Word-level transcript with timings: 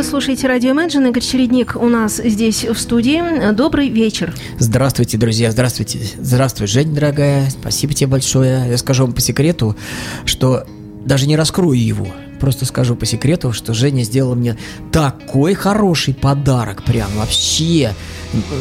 вы 0.00 0.04
слушаете 0.04 0.46
радио 0.46 0.70
Imagine. 0.70 1.10
Игорь 1.10 1.22
Чередник 1.22 1.76
у 1.76 1.86
нас 1.86 2.22
здесь 2.24 2.64
в 2.64 2.74
студии. 2.78 3.52
Добрый 3.52 3.90
вечер. 3.90 4.34
Здравствуйте, 4.58 5.18
друзья, 5.18 5.50
здравствуйте. 5.50 5.98
Здравствуй, 6.18 6.68
Жень, 6.68 6.94
дорогая. 6.94 7.50
Спасибо 7.50 7.92
тебе 7.92 8.06
большое. 8.06 8.66
Я 8.70 8.78
скажу 8.78 9.04
вам 9.04 9.12
по 9.12 9.20
секрету, 9.20 9.76
что 10.24 10.64
даже 11.04 11.26
не 11.26 11.36
раскрою 11.36 11.78
его. 11.78 12.06
Просто 12.40 12.64
скажу 12.64 12.96
по 12.96 13.06
секрету, 13.06 13.52
что 13.52 13.74
Женя 13.74 14.02
сделала 14.02 14.34
мне 14.34 14.56
такой 14.92 15.54
хороший 15.54 16.14
подарок. 16.14 16.82
Прям 16.82 17.10
вообще 17.16 17.94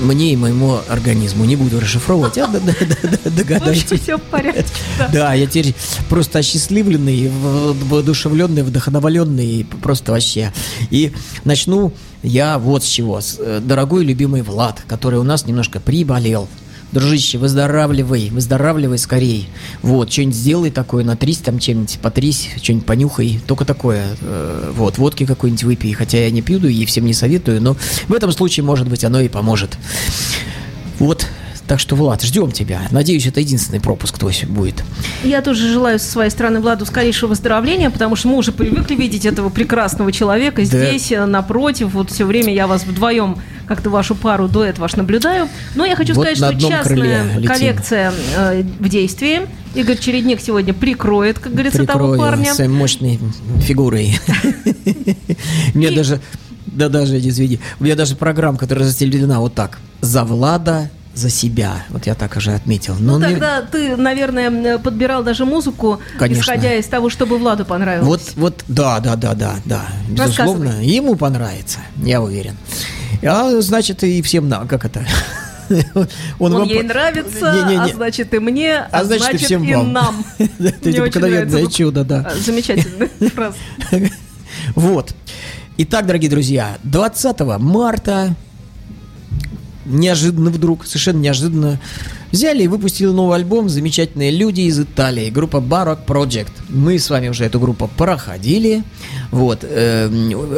мне 0.04 0.34
и 0.34 0.36
моему 0.36 0.80
организму. 0.90 1.46
Не 1.46 1.56
буду 1.56 1.80
расшифровывать, 1.80 2.38
а 2.38 2.48
догадайтесь. 3.26 4.02
все 4.02 4.18
в 4.18 4.22
порядке. 4.22 4.72
Да, 5.14 5.34
я 5.34 5.48
теперь 5.48 5.74
просто 6.10 6.40
осчастливленный, 6.40 7.30
воодушевленный, 7.30 8.64
вдохновленный, 8.64 9.66
просто 9.82 10.12
вообще. 10.12 10.52
И 10.90 11.14
начну 11.46 11.94
я 12.22 12.60
вот 12.60 12.84
с 12.84 12.88
чего. 12.88 13.22
Э, 13.40 13.62
дорогой 13.64 14.04
любимый 14.04 14.42
Влад, 14.42 14.82
который 14.88 15.20
у 15.20 15.24
нас 15.24 15.46
немножко 15.46 15.80
приболел 15.80 16.48
дружище, 16.92 17.38
выздоравливай, 17.38 18.30
выздоравливай 18.30 18.98
скорей. 18.98 19.50
Вот, 19.82 20.12
что-нибудь 20.12 20.36
сделай 20.36 20.72
такое, 20.72 21.04
натрись 21.04 21.38
там 21.38 21.60
чем-нибудь, 21.60 22.00
потрись, 22.02 22.50
что-нибудь 22.62 22.86
понюхай, 22.86 23.40
только 23.48 23.66
такое. 23.66 24.06
Э, 24.22 24.72
вот, 24.76 24.98
водки 24.98 25.26
какой-нибудь 25.26 25.64
выпей, 25.64 25.94
хотя 25.94 26.20
я 26.20 26.32
не 26.32 26.42
пью 26.42 26.60
и 26.60 26.86
всем 26.86 27.06
не 27.06 27.14
советую, 27.14 27.62
но 27.62 27.76
в 28.08 28.14
этом 28.14 28.32
случае, 28.32 28.64
может 28.64 28.90
быть, 28.90 29.04
оно 29.04 29.22
и 29.22 29.30
поможет. 29.30 29.78
Вот, 30.98 31.26
так 31.70 31.80
что, 31.80 31.96
Влад, 31.96 32.24
ждем 32.24 32.52
тебя. 32.52 32.82
Надеюсь, 32.90 33.28
это 33.28 33.42
единственный 33.42 33.80
пропуск 33.80 34.18
твой 34.18 34.34
будет. 34.48 34.84
Я 35.24 35.44
тоже 35.44 35.72
желаю 35.72 36.00
со 36.00 36.10
своей 36.10 36.32
стороны 36.32 36.62
Владу 36.62 36.84
скорейшего 36.88 37.30
выздоровления, 37.30 37.92
потому 37.92 38.16
что 38.16 38.28
мы 38.28 38.38
уже 38.38 38.52
привыкли 38.52 38.96
видеть 38.96 39.24
этого 39.28 39.50
прекрасного 39.50 40.12
человека 40.12 40.64
здесь, 40.64 41.10
да. 41.12 41.28
напротив. 41.28 41.92
Вот 41.94 42.10
все 42.10 42.26
время 42.26 42.52
я 42.52 42.66
вас 42.66 42.86
вдвоем 42.86 43.38
как-то 43.68 43.92
вашу 43.92 44.16
пару 44.16 44.48
дуэт 44.48 44.80
ваш 44.80 44.96
наблюдаю. 44.96 45.48
Но 45.76 45.86
я 45.86 45.96
хочу 45.96 46.16
вот 46.16 46.26
сказать, 46.26 46.38
что 46.38 46.68
частная 46.68 47.40
коллекция 47.46 48.14
э, 48.36 48.64
в 48.80 48.90
действии. 48.90 49.42
Игорь 49.76 50.00
Чередник 50.00 50.42
сегодня 50.42 50.74
прикроет, 50.74 51.38
как 51.38 51.54
говорится, 51.54 51.84
Прикрою 51.84 52.18
того 52.18 52.18
парня. 52.18 52.52
своей 52.52 52.72
мощной 52.72 53.20
фигурой. 53.62 54.18
Мне 55.76 55.92
даже, 55.92 56.20
да 56.66 56.90
даже, 56.90 57.20
извини, 57.20 57.60
у 57.80 57.84
меня 57.84 57.96
даже 57.96 58.16
программа, 58.16 58.58
которая 58.58 58.86
застелена 58.86 59.40
вот 59.40 59.54
так. 59.54 59.78
За 60.02 60.24
Влада 60.24 60.90
за 61.20 61.30
себя. 61.30 61.84
Вот 61.90 62.08
я 62.08 62.16
так 62.16 62.36
уже 62.38 62.54
отметил. 62.54 62.96
Но 63.00 63.20
ну, 63.20 63.28
тогда 63.28 63.62
ты, 63.62 63.96
наверное, 63.96 64.78
подбирал 64.78 65.24
даже 65.24 65.46
музыку, 65.46 66.00
Конечно. 66.18 66.42
исходя 66.42 66.76
из 66.76 66.88
того, 66.88 67.10
чтобы 67.10 67.38
Владу 67.38 67.66
понравилось. 67.66 68.08
Вот, 68.08 68.22
вот, 68.36 68.64
да, 68.68 69.00
да, 69.00 69.16
да, 69.16 69.34
да, 69.34 69.56
да. 69.66 69.86
Безусловно, 70.10 70.82
ему 70.82 71.16
понравится, 71.16 71.80
я 71.98 72.22
уверен. 72.22 72.58
А 73.24 73.62
значит, 73.62 74.04
и 74.04 74.22
всем 74.22 74.48
нам, 74.48 74.68
как 74.68 74.86
это? 74.86 75.06
Он, 76.40 76.56
Он 76.56 76.64
ей 76.64 76.84
нравится, 76.84 77.54
не, 77.54 77.74
не, 77.74 77.78
не. 77.78 77.92
а 77.92 77.96
значит 77.96 78.34
и 78.34 78.40
мне, 78.40 78.78
а, 78.78 78.88
а 78.92 79.04
значит, 79.04 79.24
значит 79.24 79.42
и, 79.42 79.46
всем 79.46 79.64
и 79.64 79.76
вам. 79.76 79.94
нам. 79.94 80.26
Это 80.60 80.92
необыкновенное 80.92 81.68
чудо, 81.68 82.04
да. 82.04 82.28
А, 82.32 82.36
замечательная 82.36 83.10
фраза. 83.36 83.58
Вот. 84.76 85.14
Итак, 85.78 86.08
дорогие 86.08 86.30
друзья, 86.30 86.78
20 86.84 87.40
марта 87.60 88.36
неожиданно 89.90 90.50
вдруг, 90.50 90.86
совершенно 90.86 91.20
неожиданно, 91.20 91.80
взяли 92.32 92.64
и 92.64 92.68
выпустили 92.68 93.08
новый 93.08 93.38
альбом 93.38 93.70
«Замечательные 93.70 94.32
люди 94.32 94.62
из 94.62 94.80
Италии», 94.80 95.30
группа 95.30 95.58
Baroque 95.58 96.06
Project. 96.06 96.52
Мы 96.70 97.00
с 97.00 97.10
вами 97.10 97.28
уже 97.30 97.46
эту 97.46 97.60
группу 97.60 97.90
проходили. 97.98 98.84
Вот, 99.32 99.60
э, 99.64 100.10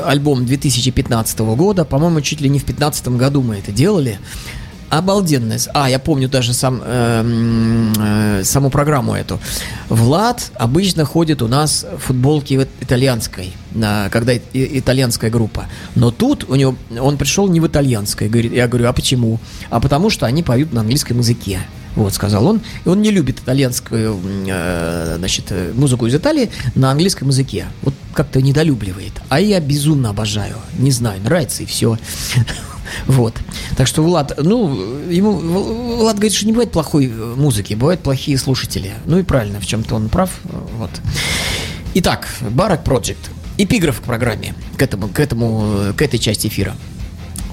альбом 0.05 0.45
2015 0.45 1.39
года, 1.55 1.85
по-моему, 1.85 2.21
чуть 2.21 2.41
ли 2.41 2.49
не 2.49 2.59
в 2.59 2.65
2015 2.65 3.17
году 3.17 3.41
мы 3.41 3.55
это 3.55 3.71
делали. 3.71 4.19
Обалденность. 4.91 5.69
А, 5.73 5.89
я 5.89 5.99
помню 5.99 6.27
даже 6.27 6.53
сам, 6.53 6.81
э, 6.83 7.23
э, 7.97 8.43
саму 8.43 8.69
программу 8.69 9.15
эту. 9.15 9.39
Влад 9.87 10.51
обычно 10.55 11.05
ходит 11.05 11.41
у 11.41 11.47
нас 11.47 11.85
в 11.97 11.99
футболке 11.99 12.67
итальянской, 12.81 13.53
когда 14.11 14.35
итальянская 14.53 15.31
группа. 15.31 15.67
Но 15.95 16.11
тут 16.11 16.43
у 16.49 16.55
него, 16.55 16.75
он 16.99 17.17
пришел 17.17 17.47
не 17.47 17.61
в 17.61 17.67
итальянской. 17.67 18.27
Говорит, 18.27 18.51
я 18.51 18.67
говорю, 18.67 18.89
а 18.89 18.93
почему? 18.93 19.39
А 19.69 19.79
потому 19.79 20.09
что 20.09 20.25
они 20.25 20.43
поют 20.43 20.73
на 20.73 20.81
английском 20.81 21.19
языке. 21.19 21.59
Вот, 21.95 22.13
сказал 22.13 22.45
он. 22.45 22.59
И 22.85 22.89
он 22.89 23.01
не 23.01 23.11
любит 23.11 23.39
итальянскую, 23.39 24.19
э, 24.47 25.15
значит, 25.17 25.53
музыку 25.73 26.07
из 26.07 26.15
Италии 26.15 26.49
на 26.75 26.91
английском 26.91 27.29
языке. 27.29 27.67
Вот 27.81 27.93
как-то 28.13 28.41
недолюбливает. 28.41 29.13
А 29.29 29.39
я 29.39 29.61
безумно 29.61 30.09
обожаю. 30.09 30.57
Не 30.77 30.91
знаю, 30.91 31.21
нравится 31.21 31.63
и 31.63 31.65
все. 31.65 31.97
Вот. 33.07 33.33
Так 33.77 33.87
что 33.87 34.03
Влад, 34.03 34.33
ну, 34.41 34.75
ему, 35.09 35.31
Влад 35.97 36.15
говорит, 36.15 36.33
что 36.33 36.45
не 36.45 36.51
бывает 36.51 36.71
плохой 36.71 37.07
э, 37.07 37.35
музыки, 37.37 37.73
бывают 37.73 38.01
плохие 38.01 38.37
слушатели. 38.37 38.93
Ну 39.05 39.19
и 39.19 39.23
правильно, 39.23 39.59
в 39.59 39.65
чем-то 39.65 39.95
он 39.95 40.09
прав. 40.09 40.29
Вот. 40.77 40.91
Итак, 41.93 42.27
Барак 42.41 42.85
Project. 42.85 43.17
Эпиграф 43.57 44.01
к 44.01 44.03
программе, 44.03 44.55
к 44.77 44.81
этому, 44.81 45.07
к 45.07 45.19
этому, 45.19 45.63
э, 45.75 45.93
к 45.93 46.01
этой 46.01 46.19
части 46.19 46.47
эфира. 46.47 46.75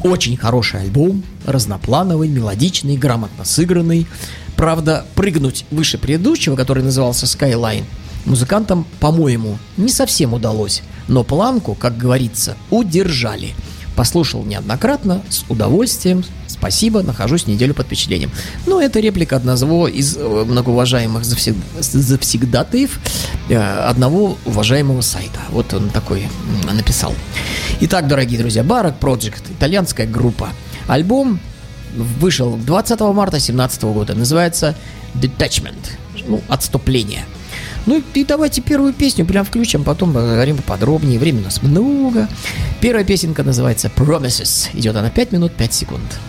Очень 0.02 0.36
хороший 0.36 0.80
альбом, 0.80 1.24
разноплановый, 1.44 2.28
мелодичный, 2.28 2.96
грамотно 2.96 3.44
сыгранный. 3.44 4.06
Правда, 4.56 5.04
прыгнуть 5.14 5.64
выше 5.70 5.98
предыдущего, 5.98 6.56
который 6.56 6.82
назывался 6.82 7.26
Skyline, 7.26 7.84
музыкантам, 8.24 8.86
по-моему, 9.00 9.58
не 9.76 9.88
совсем 9.88 10.34
удалось. 10.34 10.82
Но 11.08 11.24
планку, 11.24 11.74
как 11.74 11.96
говорится, 11.96 12.56
удержали– 12.70 13.54
Послушал 13.98 14.44
неоднократно, 14.44 15.22
с 15.28 15.42
удовольствием. 15.48 16.22
Спасибо, 16.46 17.02
нахожусь 17.02 17.48
неделю 17.48 17.74
под 17.74 17.86
впечатлением. 17.86 18.30
Ну, 18.64 18.78
это 18.78 19.00
реплика 19.00 19.34
одного 19.34 19.88
из 19.88 20.16
э, 20.16 20.20
многоуважаемых 20.20 21.24
завсег... 21.24 21.56
завсегдатаев 21.80 23.00
э, 23.48 23.56
одного 23.56 24.38
уважаемого 24.46 25.00
сайта. 25.00 25.40
Вот 25.50 25.74
он 25.74 25.90
такой 25.90 26.28
написал. 26.72 27.12
Итак, 27.80 28.06
дорогие 28.06 28.38
друзья, 28.38 28.62
Барак 28.62 28.94
Project, 29.00 29.42
итальянская 29.50 30.06
группа. 30.06 30.50
Альбом 30.86 31.40
вышел 32.20 32.56
20 32.56 33.00
марта 33.00 33.38
2017 33.38 33.82
года. 33.82 34.14
Называется 34.14 34.76
Detachment. 35.14 35.74
Ну, 36.28 36.40
отступление. 36.46 37.24
Ну 37.88 38.02
и 38.12 38.22
давайте 38.22 38.60
первую 38.60 38.92
песню 38.92 39.24
прям 39.24 39.46
включим, 39.46 39.82
потом 39.82 40.12
поговорим 40.12 40.58
подробнее. 40.58 41.18
Времени 41.18 41.40
у 41.40 41.44
нас 41.44 41.62
много. 41.62 42.28
Первая 42.82 43.02
песенка 43.02 43.42
называется 43.42 43.88
Promises. 43.88 44.68
Идет 44.74 44.94
она 44.94 45.08
5 45.08 45.32
минут 45.32 45.52
5 45.54 45.72
секунд. 45.72 46.20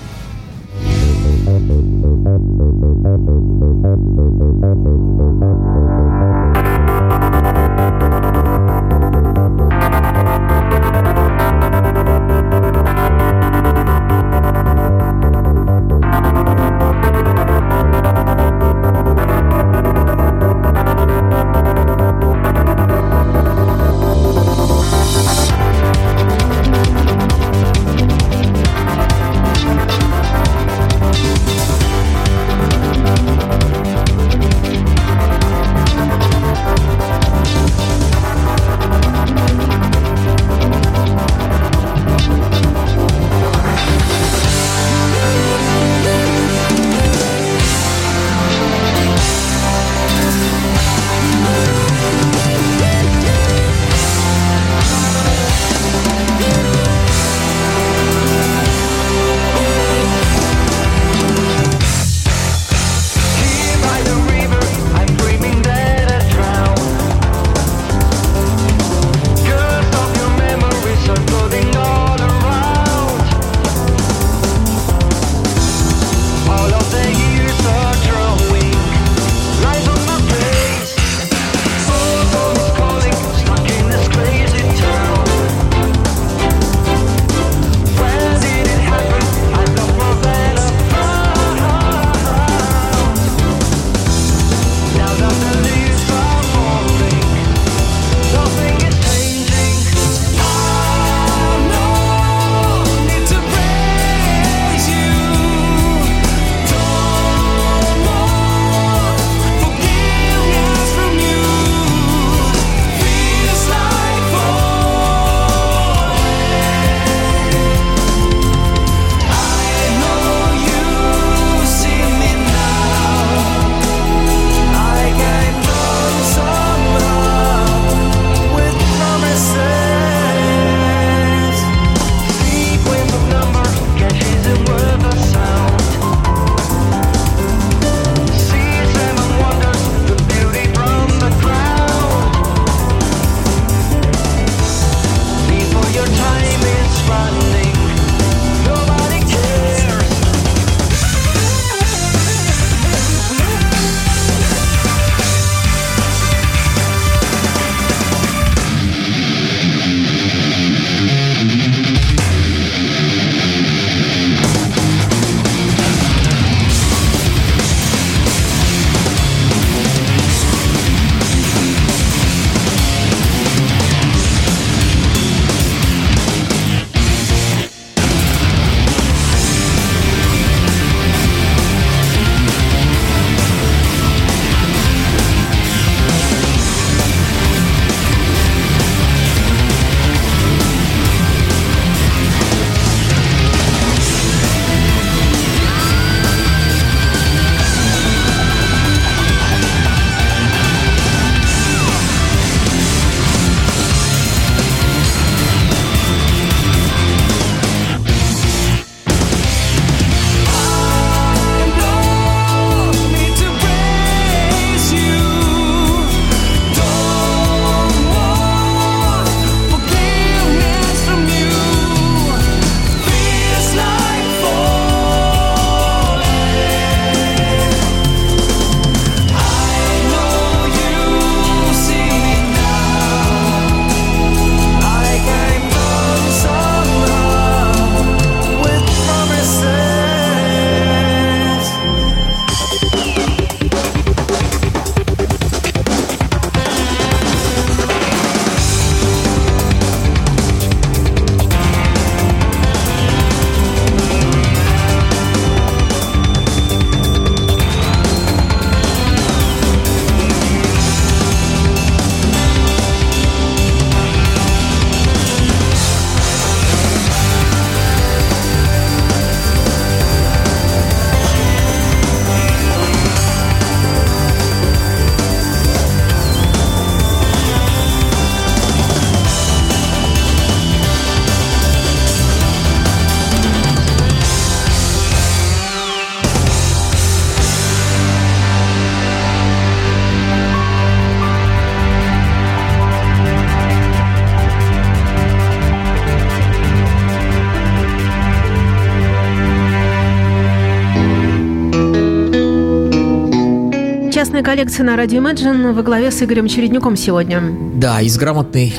Коллекция 304.49 304.83
на 304.83 304.95
радио 304.95 305.21
Imagine 305.21 305.73
во 305.73 305.83
главе 305.83 306.09
с 306.09 306.23
Игорем 306.23 306.47
Череднюком 306.47 306.97
сегодня. 306.97 307.39
Да, 307.75 308.01
из 308.01 308.17
грамотной 308.17 308.73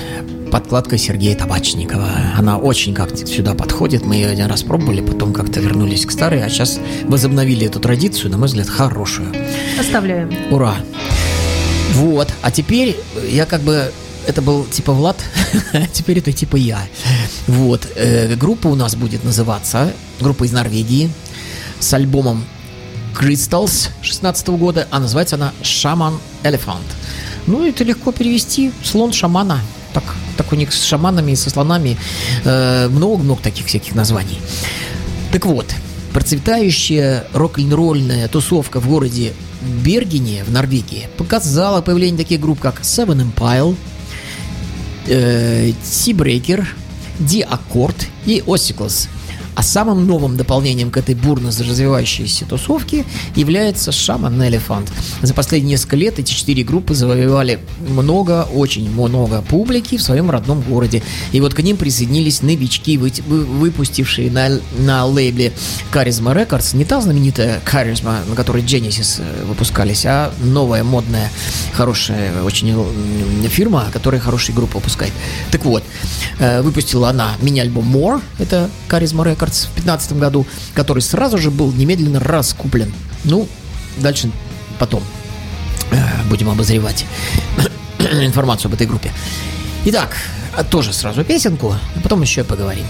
подкладкой 0.50 0.98
Сергея 0.98 1.36
Табачникова. 1.36 2.08
Она 2.36 2.58
очень 2.58 2.92
как-то 2.92 3.24
сюда 3.24 3.54
подходит. 3.54 4.04
Мы 4.04 4.16
ее 4.16 4.30
один 4.30 4.46
раз 4.46 4.64
пробовали, 4.64 5.00
потом 5.00 5.32
как-то 5.32 5.60
вернулись 5.60 6.04
к 6.06 6.10
старой, 6.10 6.42
а 6.42 6.48
сейчас 6.48 6.80
возобновили 7.04 7.68
эту 7.68 7.78
традицию, 7.78 8.32
на 8.32 8.38
мой 8.38 8.48
взгляд, 8.48 8.68
хорошую. 8.68 9.28
Оставляем. 9.78 10.34
Ура! 10.50 10.74
Вот, 11.92 12.32
а 12.42 12.50
теперь 12.50 12.96
я 13.28 13.46
как 13.46 13.60
бы 13.60 13.92
это 14.26 14.42
был 14.42 14.64
типа 14.64 14.92
Влад, 14.92 15.18
теперь 15.92 16.18
это 16.18 16.32
типа 16.32 16.56
я. 16.56 16.80
Вот, 17.46 17.86
э, 17.94 18.34
группа 18.34 18.66
у 18.66 18.74
нас 18.74 18.96
будет 18.96 19.22
называться, 19.22 19.92
группа 20.18 20.42
из 20.42 20.50
Норвегии, 20.50 21.12
с 21.78 21.94
альбомом 21.94 22.44
Crystals 23.20 23.90
16 24.00 24.48
года, 24.48 24.88
а 24.90 24.98
называется 24.98 25.36
она 25.36 25.52
Shaman 25.62 26.14
Elephant. 26.42 26.86
Ну, 27.46 27.66
это 27.66 27.84
легко 27.84 28.12
перевести, 28.12 28.72
слон 28.82 29.12
шамана. 29.12 29.60
Так, 29.92 30.04
так 30.38 30.50
у 30.52 30.56
них 30.56 30.72
с 30.72 30.82
шаманами 30.84 31.32
и 31.32 31.36
со 31.36 31.50
слонами 31.50 31.98
э, 32.44 32.88
много-много 32.88 33.42
таких 33.42 33.66
всяких 33.66 33.94
названий. 33.94 34.38
Так 35.32 35.44
вот, 35.44 35.66
процветающая 36.14 37.26
рок-н-ролльная 37.34 38.26
тусовка 38.28 38.80
в 38.80 38.88
городе 38.88 39.34
Бергене 39.84 40.42
в 40.44 40.50
Норвегии 40.50 41.08
показала 41.18 41.82
появление 41.82 42.16
таких 42.16 42.40
групп, 42.40 42.60
как 42.60 42.80
Seven 42.80 43.30
Empire, 43.34 43.76
э, 45.08 45.72
Seabreaker, 45.82 46.64
D-Accord 47.18 48.06
и 48.24 48.42
Ossicles– 48.46 49.08
а 49.54 49.62
самым 49.62 50.06
новым 50.06 50.36
дополнением 50.36 50.90
к 50.90 50.96
этой 50.96 51.14
бурно 51.14 51.48
развивающейся 51.48 52.44
тусовке 52.44 53.04
является 53.34 53.90
Shaman 53.90 54.38
Elephant. 54.48 54.88
За 55.22 55.34
последние 55.34 55.72
несколько 55.72 55.96
лет 55.96 56.18
эти 56.18 56.32
четыре 56.32 56.62
группы 56.62 56.94
завоевали 56.94 57.60
много, 57.88 58.46
очень 58.54 58.90
много 58.90 59.42
публики 59.42 59.96
в 59.96 60.02
своем 60.02 60.30
родном 60.30 60.60
городе. 60.62 61.02
И 61.32 61.40
вот 61.40 61.54
к 61.54 61.60
ним 61.60 61.76
присоединились 61.76 62.42
новички, 62.42 62.96
выпустившие 62.96 64.30
на, 64.30 64.60
на 64.78 65.04
лейбле 65.04 65.52
Charisma 65.92 66.34
Records 66.34 66.76
не 66.76 66.84
та 66.84 67.00
знаменитая 67.00 67.60
Charisma, 67.64 68.28
на 68.28 68.34
которой 68.34 68.62
Genesis 68.62 69.20
э, 69.20 69.44
выпускались, 69.44 70.06
а 70.06 70.32
новая, 70.42 70.84
модная, 70.84 71.30
хорошая 71.72 72.42
очень 72.42 72.74
фирма, 73.48 73.86
которая 73.92 74.20
хорошие 74.20 74.54
группы 74.54 74.78
выпускает. 74.78 75.12
Так 75.50 75.64
вот, 75.64 75.82
э, 76.38 76.62
выпустила 76.62 77.10
она 77.10 77.36
мини-альбом 77.40 77.94
More, 77.94 78.20
это 78.38 78.70
Charisma 78.88 79.24
Records, 79.24 79.39
Records 79.40 79.68
в 79.68 79.74
2015 79.74 80.12
году, 80.14 80.46
который 80.74 81.00
сразу 81.00 81.38
же 81.38 81.50
был 81.50 81.72
немедленно 81.72 82.20
раскуплен. 82.20 82.92
Ну, 83.24 83.48
дальше 83.98 84.30
потом 84.78 85.02
э, 85.90 85.96
будем 86.28 86.50
обозревать 86.50 87.04
информацию 87.98 88.68
об 88.68 88.74
этой 88.74 88.86
группе. 88.86 89.10
Итак, 89.86 90.14
а 90.56 90.64
тоже 90.64 90.92
сразу 90.92 91.24
песенку, 91.24 91.72
а 91.72 92.00
потом 92.00 92.22
еще 92.22 92.44
поговорим. 92.44 92.84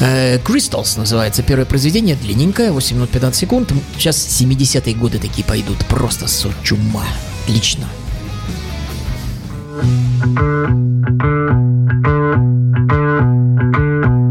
Э, 0.00 0.38
Crystals 0.38 0.98
называется 0.98 1.42
первое 1.42 1.66
произведение, 1.66 2.16
длинненькое, 2.16 2.70
8 2.70 2.96
минут 2.96 3.10
15 3.10 3.40
секунд. 3.40 3.72
Сейчас 3.96 4.16
70-е 4.40 4.94
годы 4.94 5.18
такие 5.18 5.44
пойдут, 5.44 5.84
просто 5.86 6.28
со 6.28 6.48
чума. 6.62 7.04
Отлично. 7.44 7.88
Thank 9.80 10.38
you. 13.76 14.27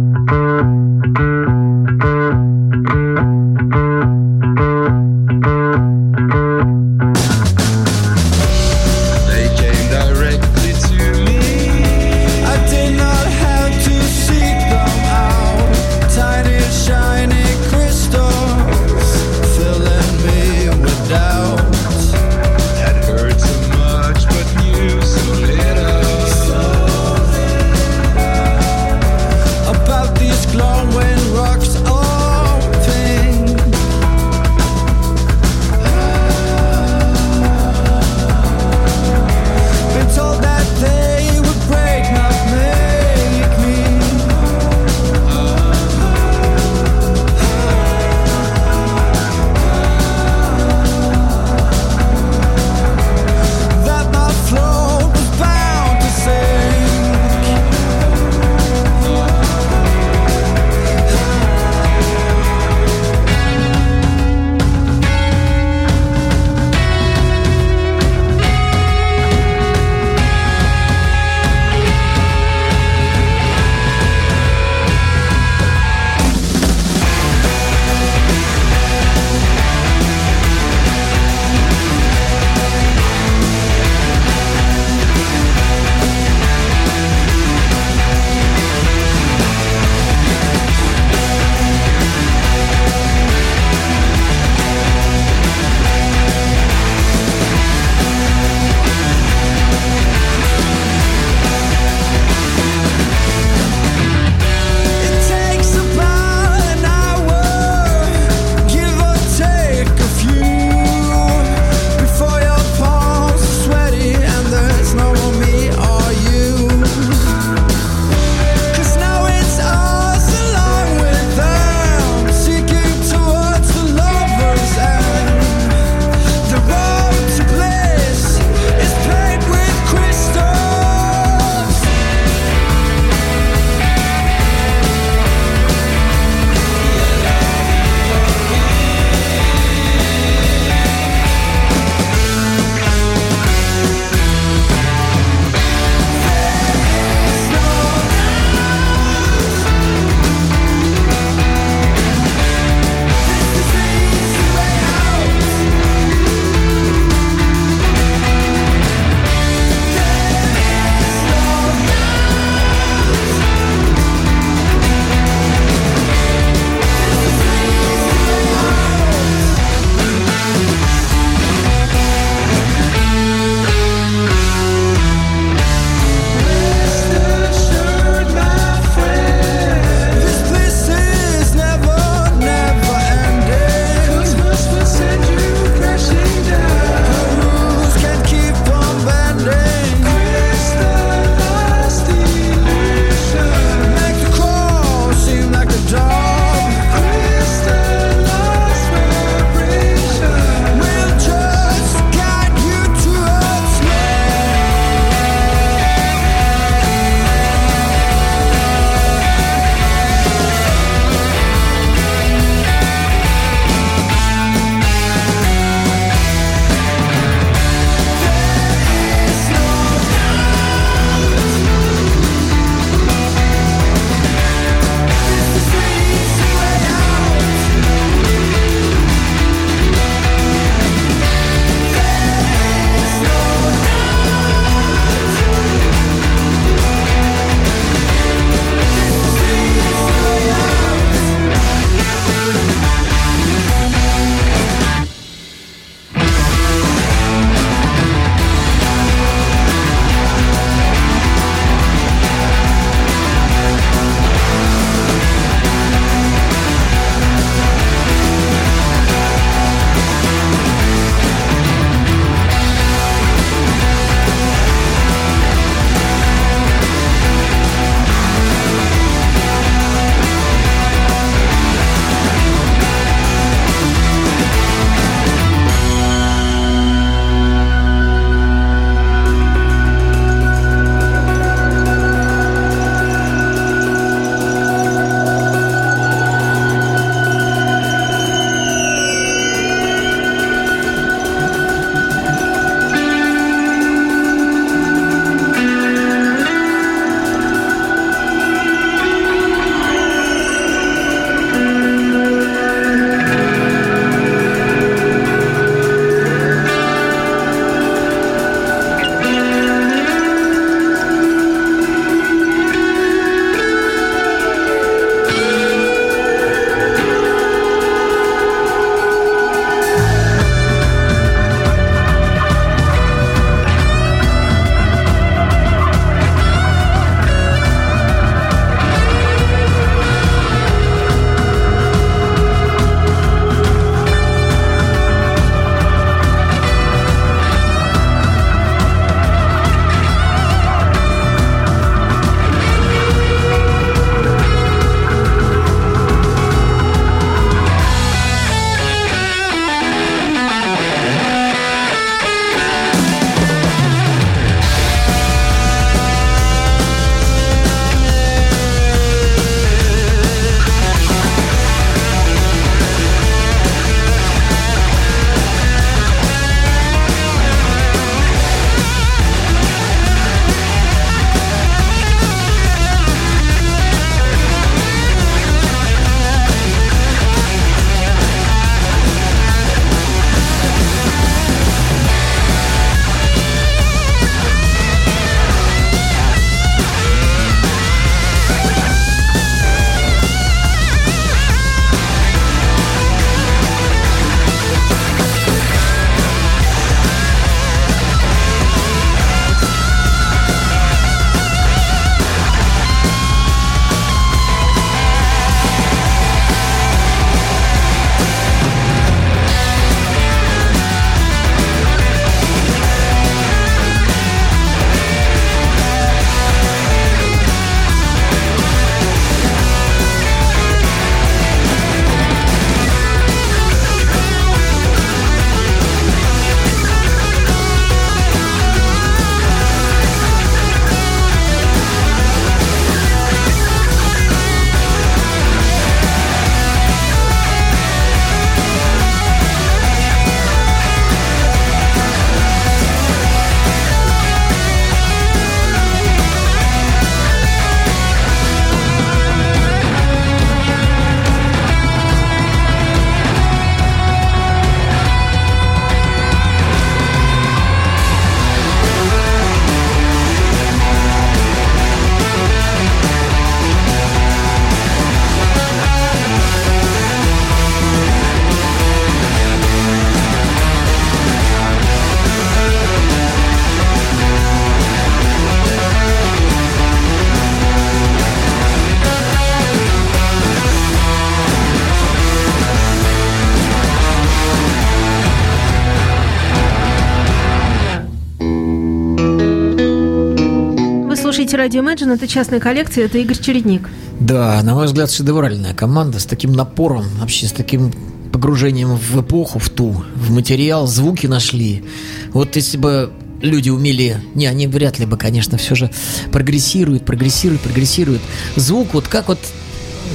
Radio 491.68 491.84
Imagine 491.84 492.14
это 492.14 492.30
частная 492.30 492.62
коллекция, 492.62 493.06
это 493.06 493.18
Игорь 493.18 493.38
Чередник. 493.38 493.90
Да, 494.22 494.62
на 494.64 494.74
мой 494.74 494.86
взгляд, 494.86 495.12
шедевральная 495.12 495.74
команда 495.74 496.18
с 496.18 496.26
таким 496.26 496.54
напором, 496.54 497.04
вообще 497.20 497.46
с 497.48 497.52
таким 497.52 497.92
погружением 498.32 498.96
в 498.96 499.20
эпоху, 499.22 499.60
в 499.60 499.70
ту, 499.70 500.06
в 500.16 500.32
материал, 500.32 500.88
звуки 500.88 501.28
нашли. 501.28 501.84
Вот 502.32 502.56
если 502.56 502.78
бы 502.78 503.12
люди 503.42 503.70
умели... 503.70 504.16
Не, 504.34 504.48
они 504.48 504.66
вряд 504.68 504.98
ли 504.98 505.06
бы, 505.06 505.18
конечно, 505.18 505.58
все 505.58 505.76
же 505.76 505.92
прогрессируют, 506.32 507.04
прогрессируют, 507.04 507.62
прогрессируют. 507.62 508.22
Звук 508.56 508.94
вот 508.94 509.10
как 509.10 509.28
вот 509.28 509.40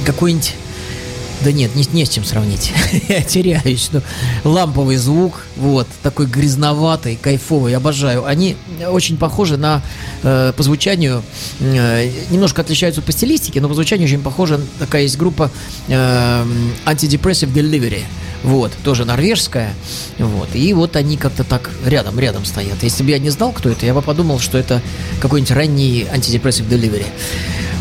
какой-нибудь 0.07 0.55
да 1.41 1.51
нет, 1.51 1.75
не, 1.75 1.85
не 1.91 2.05
с 2.05 2.09
чем 2.09 2.23
сравнить. 2.23 2.71
Я 3.09 3.21
теряюсь. 3.21 3.89
Ну, 3.91 4.01
ламповый 4.43 4.97
звук, 4.97 5.45
вот, 5.57 5.87
такой 6.01 6.25
грязноватый, 6.25 7.17
кайфовый, 7.21 7.75
обожаю. 7.75 8.25
Они 8.25 8.55
очень 8.87 9.17
похожи 9.17 9.57
на, 9.57 9.81
э, 10.23 10.53
по 10.55 10.63
звучанию, 10.63 11.23
э, 11.59 12.09
немножко 12.29 12.61
отличаются 12.61 13.01
по 13.01 13.11
стилистике, 13.11 13.61
но 13.61 13.67
по 13.67 13.73
звучанию 13.73 14.07
очень 14.07 14.21
похожа 14.21 14.59
такая 14.79 15.03
есть 15.03 15.17
группа 15.17 15.51
э, 15.87 16.45
Antidepressive 16.85 17.53
Delivery. 17.53 18.03
Вот, 18.43 18.71
тоже 18.83 19.05
норвежская. 19.05 19.73
Вот, 20.19 20.49
и 20.53 20.73
вот 20.73 20.95
они 20.95 21.15
как-то 21.17 21.43
так 21.43 21.69
рядом-рядом 21.85 22.43
стоят. 22.45 22.83
Если 22.83 23.03
бы 23.03 23.11
я 23.11 23.19
не 23.19 23.29
знал, 23.29 23.53
кто 23.53 23.69
это, 23.69 23.85
я 23.85 23.93
бы 23.93 24.01
подумал, 24.01 24.39
что 24.39 24.57
это 24.57 24.81
какой-нибудь 25.21 25.51
ранний 25.51 26.05
Antidepressive 26.13 26.67
Delivery. 26.67 27.05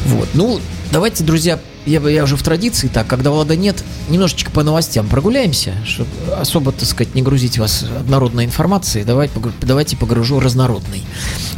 Вот, 0.06 0.28
ну, 0.34 0.60
давайте, 0.92 1.24
друзья, 1.24 1.58
я, 1.86 2.00
я 2.08 2.24
уже 2.24 2.36
в 2.36 2.42
традиции 2.42 2.88
так, 2.88 3.06
когда 3.06 3.30
Влада 3.30 3.56
нет, 3.56 3.82
немножечко 4.08 4.50
по 4.50 4.62
новостям 4.62 5.08
прогуляемся, 5.08 5.74
чтобы 5.84 6.10
особо, 6.38 6.72
так 6.72 6.88
сказать, 6.88 7.14
не 7.14 7.22
грузить 7.22 7.58
вас 7.58 7.84
однородной 7.98 8.44
информацией. 8.44 9.04
Давайте, 9.04 9.34
давайте 9.60 9.96
погружу 9.96 10.40
разнородной. 10.40 11.02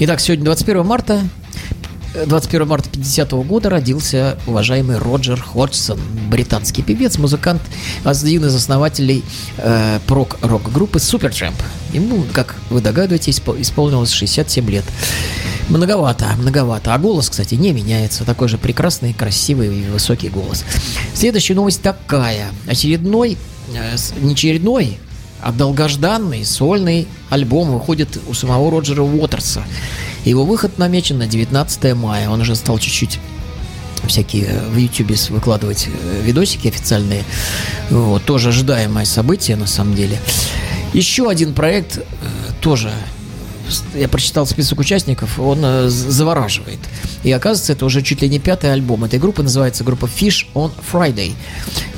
Итак, 0.00 0.20
сегодня 0.20 0.44
21 0.44 0.84
марта. 0.84 1.20
21 2.26 2.68
марта 2.68 2.88
50 2.90 3.32
-го 3.32 3.42
года 3.42 3.70
родился 3.70 4.38
уважаемый 4.46 4.98
Роджер 4.98 5.40
Ходжсон, 5.40 5.98
британский 6.28 6.82
певец, 6.82 7.18
музыкант, 7.18 7.60
один 8.04 8.44
из 8.44 8.54
основателей 8.54 9.24
э, 9.58 9.98
прок-рок-группы 10.06 10.98
Supertramp. 10.98 11.56
Ему, 11.92 12.24
как 12.32 12.54
вы 12.70 12.80
догадываетесь, 12.80 13.42
исполнилось 13.58 14.10
67 14.10 14.70
лет. 14.70 14.84
Многовато, 15.68 16.26
многовато. 16.38 16.94
А 16.94 16.98
голос, 16.98 17.30
кстати, 17.30 17.54
не 17.54 17.72
меняется. 17.72 18.24
Такой 18.24 18.48
же 18.48 18.58
прекрасный, 18.58 19.14
красивый 19.14 19.74
и 19.74 19.88
высокий 19.88 20.28
голос. 20.28 20.64
Следующая 21.14 21.54
новость 21.54 21.80
такая. 21.80 22.48
Очередной, 22.66 23.38
э, 23.74 23.96
не 24.20 24.34
очередной, 24.34 24.98
а 25.40 25.52
долгожданный 25.52 26.44
сольный 26.44 27.08
альбом 27.30 27.72
выходит 27.72 28.18
у 28.28 28.34
самого 28.34 28.70
Роджера 28.70 29.02
Уотерса. 29.02 29.62
Его 30.26 30.44
выход 30.44 30.78
намечен 30.78 31.18
на 31.18 31.26
19 31.26 31.94
мая. 31.94 32.28
Он 32.28 32.40
уже 32.40 32.56
стал 32.56 32.78
чуть-чуть 32.78 33.18
всякие 34.06 34.44
э, 34.44 34.68
в 34.68 34.76
Ютубе 34.76 35.16
выкладывать 35.30 35.88
э, 35.88 36.22
видосики 36.22 36.68
официальные. 36.68 37.24
Вот, 37.88 38.22
тоже 38.24 38.50
ожидаемое 38.50 39.06
событие 39.06 39.56
на 39.56 39.66
самом 39.66 39.94
деле. 39.94 40.18
Еще 40.92 41.28
один 41.28 41.54
проект 41.54 42.00
тоже 42.60 42.92
я 43.94 44.08
прочитал 44.08 44.46
список 44.46 44.78
участников, 44.78 45.38
он 45.38 45.60
э, 45.62 45.88
завораживает. 45.88 46.78
И 47.22 47.32
оказывается, 47.32 47.72
это 47.72 47.86
уже 47.86 48.02
чуть 48.02 48.22
ли 48.22 48.28
не 48.28 48.38
пятый 48.38 48.72
альбом 48.72 49.04
этой 49.04 49.18
группы, 49.18 49.42
называется 49.42 49.84
группа 49.84 50.06
Fish 50.06 50.46
on 50.54 50.72
Friday. 50.92 51.32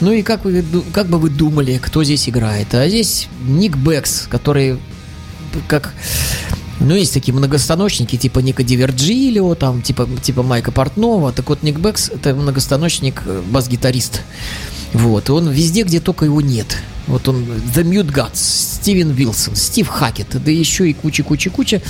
Ну 0.00 0.12
и 0.12 0.22
как, 0.22 0.44
вы, 0.44 0.64
как 0.92 1.06
бы 1.08 1.18
вы 1.18 1.30
думали, 1.30 1.78
кто 1.82 2.04
здесь 2.04 2.28
играет? 2.28 2.74
А 2.74 2.88
здесь 2.88 3.28
Ник 3.46 3.76
Беггс, 3.76 4.26
который 4.28 4.78
как 5.68 5.92
ну, 6.80 6.94
есть 6.94 7.14
такие 7.14 7.34
многостаночники, 7.34 8.16
типа 8.16 8.40
Ника 8.40 8.62
Д'Вирджилио, 8.62 9.54
там, 9.54 9.82
типа, 9.82 10.08
типа 10.22 10.42
Майка 10.42 10.72
Портнова. 10.72 11.32
Так 11.32 11.48
вот, 11.48 11.62
Ник 11.62 11.78
Беггс– 11.78 12.10
это 12.14 12.34
многостаночник, 12.34 13.22
э, 13.24 13.42
бас-гитарист. 13.46 14.22
Вот, 14.92 15.28
и 15.28 15.32
он 15.32 15.50
везде, 15.50 15.82
где 15.82 16.00
только 16.00 16.24
его 16.24 16.40
нет. 16.40 16.78
Вот 17.06 17.28
он, 17.28 17.44
The 17.44 17.84
Mute 17.84 18.12
Gods, 18.12 18.76
Стивен 18.80 19.10
Вилсон, 19.10 19.54
Стив 19.54 19.86
Хакет, 19.86 20.26
да 20.32 20.50
еще 20.50 20.90
и 20.90 20.92
куча-куча-куча. 20.92 21.80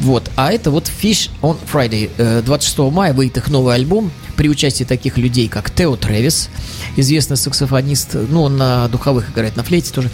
Вот, 0.00 0.30
а 0.36 0.52
это 0.52 0.70
вот 0.70 0.90
Fish 1.02 1.30
on 1.40 1.56
Friday. 1.72 2.10
26 2.42 2.78
э, 2.78 2.90
мая 2.90 3.14
выйдет 3.14 3.38
их 3.38 3.48
новый 3.48 3.74
альбом 3.74 4.10
при 4.36 4.48
участии 4.48 4.84
таких 4.84 5.16
людей, 5.16 5.48
как 5.48 5.70
Тео 5.70 5.96
Трэвис, 5.96 6.50
известный 6.96 7.36
саксофонист, 7.36 8.14
ну, 8.28 8.42
он 8.42 8.58
на 8.58 8.88
духовых 8.88 9.30
играет, 9.30 9.56
на 9.56 9.64
флейте 9.64 9.92
тоже. 9.92 10.10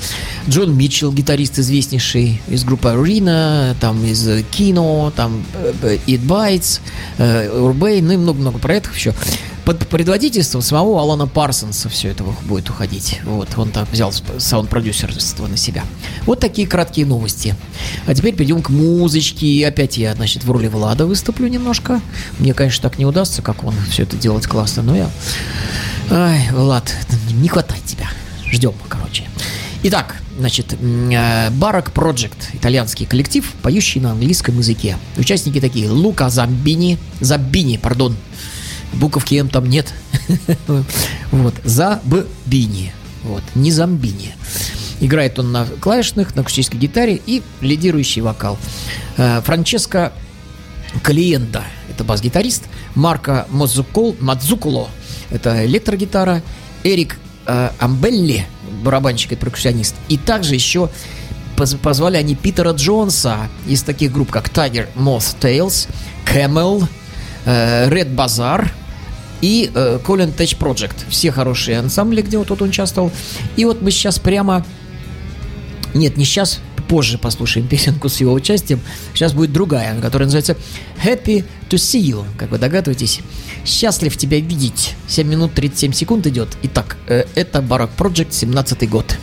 Джон 0.49 0.77
Митчелл, 0.77 1.12
гитарист 1.12 1.59
известнейший 1.59 2.40
из 2.49 2.64
группы 2.64 2.88
Арина, 2.88 3.77
там 3.81 4.05
из 4.05 4.44
Кино, 4.53 5.12
там 5.16 5.44
э, 5.83 5.99
It 6.07 6.25
Bites, 6.25 6.81
Урбей, 7.61 8.01
ну 8.01 8.12
и 8.12 8.16
много-много 8.16 8.59
проектов 8.59 8.97
еще 8.97 9.14
под 9.64 9.88
предводительством 9.88 10.62
самого 10.62 11.00
Алана 11.00 11.27
Парсонса 11.27 11.88
все 11.88 12.09
это 12.09 12.22
будет 12.22 12.68
уходить. 12.68 13.20
Вот, 13.24 13.48
он 13.57 13.70
так 13.70 13.90
взял 13.90 14.12
саунд-продюсерство 14.38 15.46
на 15.46 15.57
себя. 15.57 15.85
Вот 16.27 16.40
такие 16.40 16.66
краткие 16.66 17.07
новости. 17.07 17.57
А 18.07 18.14
теперь 18.14 18.35
перейдем 18.35 18.62
к 18.62 18.68
музычке. 18.68 19.66
Опять 19.66 19.96
я, 19.96 20.14
значит, 20.14 20.44
в 20.44 20.50
роли 20.50 20.68
Влада 20.68 21.07
выступлю 21.07 21.48
немножко. 21.48 22.00
Мне, 22.38 22.53
конечно, 22.53 22.88
так 22.88 22.98
не 22.98 23.07
удастся, 23.07 23.42
как 23.42 23.64
он 23.64 23.74
все 23.90 24.03
это 24.03 24.16
делать 24.16 24.46
классно, 24.46 24.83
но 24.83 24.96
я... 24.96 25.11
Ай, 26.11 26.48
Влад, 26.53 26.94
не 27.33 27.48
хватает 27.48 27.85
тебя. 27.85 28.09
Ждем, 28.50 28.74
короче. 28.88 29.24
Итак, 29.85 30.16
значит, 30.38 30.74
Барак 31.53 31.90
Project, 31.94 32.55
итальянский 32.55 33.07
коллектив, 33.07 33.50
поющий 33.62 34.00
на 34.00 34.12
английском 34.12 34.59
языке. 34.59 34.96
Участники 35.16 35.61
такие 35.61 35.90
Лука 35.90 36.31
Замбини, 36.31 36.98
Забини, 37.20 37.77
пардон, 37.77 38.16
буковки 38.94 39.37
М 39.37 39.48
там 39.48 39.68
нет. 39.68 39.92
вот, 41.30 41.54
за 41.64 42.00
Бини. 42.46 42.92
Вот, 43.24 43.42
не 43.54 43.70
Замбини. 43.70 44.35
Играет 45.00 45.38
он 45.38 45.50
на 45.50 45.66
клавишных, 45.66 46.35
на 46.37 46.42
акустической 46.42 46.78
гитаре 46.78 47.20
и 47.26 47.42
лидирующий 47.61 48.22
вокал. 48.22 48.59
Э, 49.16 49.40
Франческо 49.42 50.12
Калиенда, 51.02 51.64
это 51.90 52.04
бас-гитарист. 52.04 52.64
Марко 52.94 53.46
Мазукол, 53.50 54.14
Мадзукуло, 54.20 54.88
это 55.30 55.64
электрогитара. 55.66 56.42
Эрик 56.85 57.16
э, 57.46 57.70
Амбелли, 57.78 58.46
барабанщик 58.83 59.33
и 59.33 59.37
перкуссионист. 59.37 59.94
И 60.09 60.18
также 60.18 60.54
еще 60.54 60.90
позвали 61.83 62.16
они 62.16 62.35
Питера 62.35 62.72
Джонса 62.72 63.48
из 63.66 63.83
таких 63.83 64.12
групп, 64.12 64.30
как 64.30 64.48
Tiger 64.48 64.88
Moth 64.96 65.37
Tales, 65.40 65.88
Camel, 66.26 66.87
э, 67.46 67.88
Red 67.88 68.14
Bazaar, 68.14 68.68
и 69.40 69.70
э, 69.75 69.99
Colin 70.05 70.35
Tech 70.35 70.59
Project. 70.59 70.94
Все 71.09 71.31
хорошие 71.31 71.79
ансамбли, 71.79 72.23
где 72.23 72.38
вот 72.38 72.49
тут 72.49 72.62
он 72.62 72.68
участвовал. 72.68 73.11
И 73.57 73.64
вот 73.64 73.83
мы 73.83 73.90
сейчас 73.90 74.18
прямо... 74.18 74.64
Нет, 75.94 76.16
не 76.16 76.25
сейчас, 76.25 76.61
позже 76.88 77.18
послушаем 77.18 77.66
песенку 77.68 78.09
с 78.09 78.20
его 78.20 78.33
участием. 78.33 78.81
Сейчас 79.14 79.33
будет 79.33 79.53
другая, 79.53 80.01
которая 80.01 80.27
называется 80.27 80.57
Happy 81.05 81.44
to 81.68 81.77
see 81.77 82.01
you, 82.01 82.25
как 82.38 82.51
вы 82.51 82.59
догадываетесь. 82.59 83.20
Счастлив 83.64 84.16
тебя 84.16 84.38
видеть. 84.40 84.94
7 85.09 85.27
минут 85.27 85.55
37 85.55 85.92
секунд 85.92 86.27
идет. 86.27 86.49
Итак, 86.62 86.97
э, 87.09 87.25
это 87.35 87.62
Барак 87.62 87.90
Project, 87.97 88.33
17 88.33 88.88
год. 88.88 89.16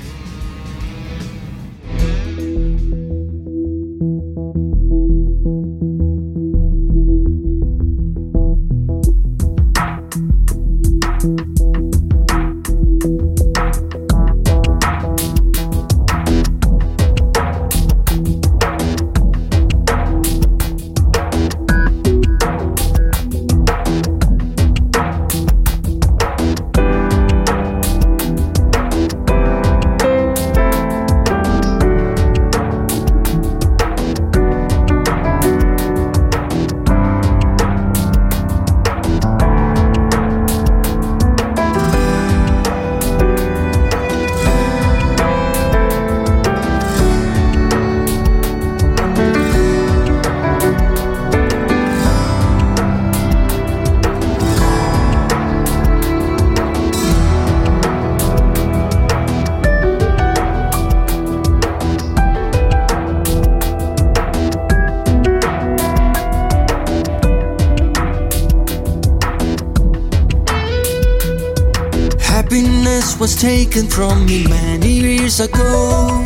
Taken 73.42 73.88
from 73.88 74.24
me 74.28 74.46
many 74.48 75.00
years 75.00 75.40
ago. 75.40 76.24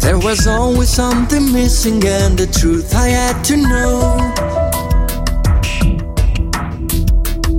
There 0.00 0.18
was 0.18 0.46
always 0.46 0.88
something 0.88 1.52
missing, 1.52 2.02
and 2.06 2.38
the 2.38 2.46
truth 2.46 2.94
I 2.94 3.08
had 3.08 3.44
to 3.48 3.56
know. 3.58 4.16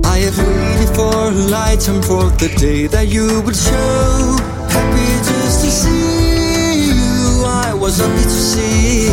I 0.04 0.16
have 0.26 0.36
waited 0.36 0.90
for 0.96 1.14
a 1.14 1.46
light 1.54 1.86
and 1.86 2.04
for 2.04 2.24
the 2.42 2.52
day 2.58 2.88
that 2.88 3.06
you 3.06 3.40
would 3.42 3.54
show. 3.54 4.36
Happy 4.74 5.06
just 5.30 5.64
to 5.64 5.70
see 5.70 6.88
you, 6.88 7.44
I 7.46 7.72
was 7.74 7.98
happy 7.98 8.24
to 8.24 8.40
see 8.50 9.06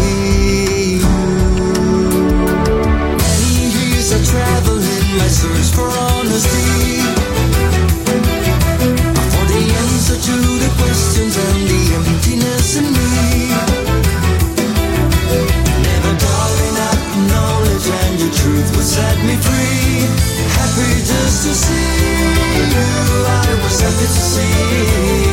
you. 0.97 1.09
Many 3.21 3.61
years 3.77 4.11
I 4.11 4.19
traveled 4.31 4.85
in 4.97 5.17
my 5.19 5.27
search 5.27 5.69
for 5.75 6.00
For 6.21 6.27
the 9.49 9.63
answer 9.81 10.17
to 10.21 10.35
the 10.63 10.69
questions 10.77 11.33
and 11.35 11.59
the 11.67 11.81
emptiness 11.97 12.77
in 12.77 12.85
me. 12.93 13.49
Never 15.81 16.13
knowledge 17.27 17.87
and 17.89 18.19
your 18.21 18.33
truth 18.37 18.69
would 18.75 18.85
set 18.85 19.17
me 19.25 19.35
free. 19.35 20.05
Happy 20.57 20.91
just 21.01 21.37
to 21.47 21.53
see 21.55 21.89
you. 22.53 22.85
I 23.25 23.57
was 23.63 23.81
happy 23.81 24.05
to 24.05 24.21
see 24.31 25.30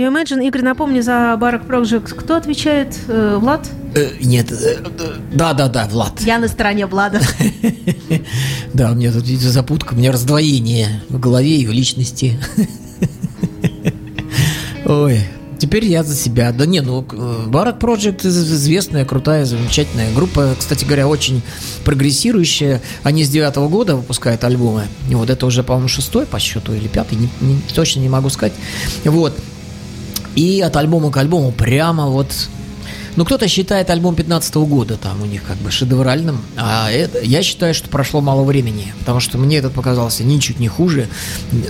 радио 0.00 0.10
Imagine. 0.10 0.46
Игорь, 0.46 0.62
напомни 0.62 1.00
за 1.00 1.36
Барак 1.38 1.64
Project. 1.64 2.14
Кто 2.14 2.36
отвечает? 2.36 2.96
Э, 3.08 3.36
Влад? 3.38 3.68
Э, 3.94 4.10
нет, 4.22 4.50
э, 4.50 4.78
да, 5.32 5.52
да, 5.52 5.68
да, 5.68 5.86
Влад. 5.88 6.20
Я 6.20 6.38
на 6.38 6.48
стороне 6.48 6.86
Влада. 6.86 7.20
Да, 8.72 8.92
у 8.92 8.94
меня 8.94 9.12
тут 9.12 9.26
запутка, 9.26 9.94
у 9.94 9.96
меня 9.96 10.12
раздвоение 10.12 11.02
в 11.08 11.18
голове 11.18 11.56
и 11.58 11.66
в 11.66 11.72
личности. 11.72 12.38
Ой, 14.86 15.20
теперь 15.58 15.84
я 15.86 16.04
за 16.04 16.14
себя. 16.14 16.52
Да 16.52 16.66
не, 16.66 16.80
ну, 16.80 17.02
Барак 17.48 17.78
Project 17.82 18.26
известная, 18.26 19.04
крутая, 19.04 19.44
замечательная 19.44 20.12
группа. 20.14 20.54
Кстати 20.58 20.84
говоря, 20.84 21.08
очень 21.08 21.42
прогрессирующая. 21.84 22.80
Они 23.02 23.24
с 23.24 23.28
девятого 23.28 23.68
года 23.68 23.96
выпускают 23.96 24.44
альбомы. 24.44 24.84
И 25.10 25.14
вот 25.16 25.30
это 25.30 25.46
уже, 25.46 25.64
по-моему, 25.64 25.88
шестой 25.88 26.26
по 26.26 26.38
счету 26.38 26.72
или 26.72 26.86
пятый, 26.86 27.18
не- 27.18 27.28
не- 27.40 27.60
точно 27.74 28.00
не 28.00 28.08
могу 28.08 28.30
сказать. 28.30 28.52
Вот. 29.04 29.36
И 30.36 30.60
от 30.60 30.76
альбома 30.76 31.10
к 31.10 31.16
альбому 31.16 31.52
прямо 31.52 32.06
вот 32.06 32.32
ну, 33.16 33.24
кто-то 33.24 33.48
считает 33.48 33.90
альбом 33.90 34.14
15 34.14 34.54
года 34.56 34.96
там 34.96 35.20
у 35.22 35.26
них 35.26 35.42
как 35.42 35.56
бы 35.58 35.70
шедевральным, 35.70 36.40
а 36.56 36.90
это, 36.90 37.20
я 37.20 37.42
считаю, 37.42 37.74
что 37.74 37.88
прошло 37.88 38.20
мало 38.20 38.44
времени, 38.44 38.94
потому 39.00 39.20
что 39.20 39.36
мне 39.36 39.58
этот 39.58 39.72
показался 39.72 40.22
ничуть 40.22 40.60
не 40.60 40.68
хуже, 40.68 41.08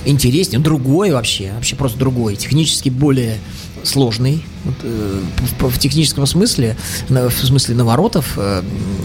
интереснее, 0.04 0.60
другой 0.60 1.12
вообще, 1.12 1.52
вообще 1.54 1.76
просто 1.76 1.98
другой, 1.98 2.36
технически 2.36 2.90
более 2.90 3.38
сложный, 3.84 4.44
э, 4.82 5.20
в, 5.58 5.78
техническом 5.78 6.26
смысле, 6.26 6.76
в 7.08 7.30
смысле 7.30 7.74
наворотов 7.74 8.34
э, 8.36 8.62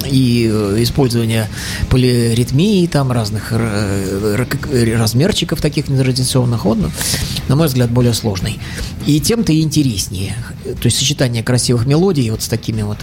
и 0.09 0.49
э, 0.51 0.75
использования 0.79 1.49
полиритмии, 1.89 2.85
там 2.87 3.11
разных 3.11 3.51
размерчиков 4.71 5.61
таких 5.61 5.87
нетрадиционных, 5.87 6.65
он, 6.65 6.91
на 7.47 7.55
мой 7.55 7.67
взгляд, 7.67 7.89
более 7.91 8.13
сложный. 8.13 8.59
И 9.05 9.19
тем-то 9.19 9.53
и 9.53 9.61
интереснее. 9.61 10.35
То 10.63 10.85
есть 10.85 10.97
сочетание 10.97 11.43
красивых 11.43 11.85
мелодий 11.85 12.29
вот 12.29 12.41
с 12.41 12.47
такими 12.47 12.81
вот 12.81 12.97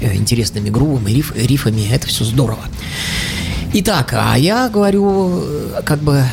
интересными 0.00 0.70
грувами, 0.70 1.10
риф, 1.10 1.34
рифами, 1.36 1.88
это 1.90 2.06
все 2.06 2.24
здорово. 2.24 2.64
Итак, 3.72 4.14
а 4.16 4.36
я 4.36 4.68
говорю, 4.68 5.44
как 5.84 6.00
бы, 6.00 6.24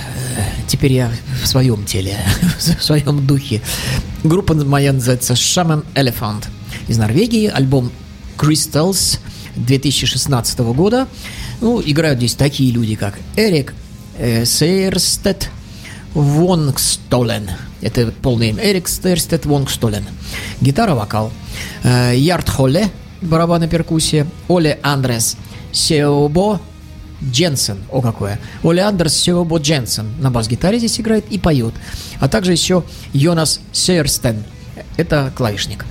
теперь 0.67 0.93
я 0.93 1.11
в 1.43 1.47
своем 1.47 1.85
теле, 1.85 2.17
в 2.59 2.83
своем 2.83 3.25
духе. 3.25 3.61
Группа 4.23 4.53
моя 4.53 4.93
называется 4.93 5.33
Shaman 5.33 5.85
Elephant 5.95 6.45
из 6.87 6.97
Норвегии, 6.97 7.47
альбом 7.47 7.91
Crystals 8.37 9.19
2016 9.55 10.59
года. 10.59 11.07
Ну, 11.61 11.81
играют 11.83 12.19
здесь 12.19 12.35
такие 12.35 12.71
люди, 12.71 12.95
как 12.95 13.17
Эрик 13.35 13.73
э, 14.17 14.45
Сейерстед, 14.45 15.49
Вонгстолен. 16.13 17.49
Это 17.81 18.11
полное 18.21 18.49
имя. 18.49 18.63
Эрик 18.63 18.87
Стерстед 18.87 19.45
Вонгстолен. 19.45 20.05
Гитара, 20.61 20.95
вокал. 20.95 21.31
Э, 21.83 22.13
Ярд 22.15 22.49
Холле, 22.49 22.89
барабаны, 23.21 23.67
перкуссия. 23.67 24.27
Оле 24.47 24.79
Андрес 24.81 25.37
Сеобо 25.71 26.59
Дженсен, 27.23 27.77
о 27.91 28.01
какое. 28.01 28.39
Оле 28.63 28.83
Андрес 28.83 29.13
Сеобо 29.15 29.57
Дженсен 29.57 30.07
на 30.19 30.31
бас-гитаре 30.31 30.77
здесь 30.77 30.99
играет 30.99 31.25
и 31.29 31.39
поет. 31.39 31.73
А 32.19 32.27
также 32.27 32.51
еще 32.51 32.83
Йонас 33.13 33.59
Сейерстен. 33.71 34.43
Это 34.97 35.31
клавишник. 35.35 35.85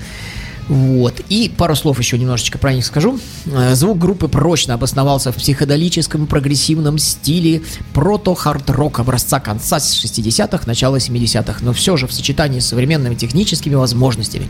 Вот. 0.68 1.20
И 1.28 1.48
пару 1.56 1.76
слов 1.76 1.98
еще 1.98 2.18
немножечко 2.18 2.58
про 2.58 2.72
них 2.72 2.84
скажу. 2.84 3.20
Э, 3.46 3.74
Звук 3.74 3.98
группы 3.98 4.26
прочно 4.26 4.74
обосновался 4.74 5.30
в 5.30 5.36
психоделическом 5.36 6.26
прогрессивном 6.26 6.98
стиле 6.98 7.62
прото-хард-рок 7.94 8.98
образца 8.98 9.38
конца 9.38 9.76
60-х, 9.76 10.66
начала 10.66 10.96
70-х, 10.96 11.60
но 11.62 11.72
все 11.72 11.96
же 11.96 12.08
в 12.08 12.12
сочетании 12.12 12.58
с 12.58 12.66
современными 12.66 13.14
техническими 13.14 13.74
возможностями. 13.74 14.48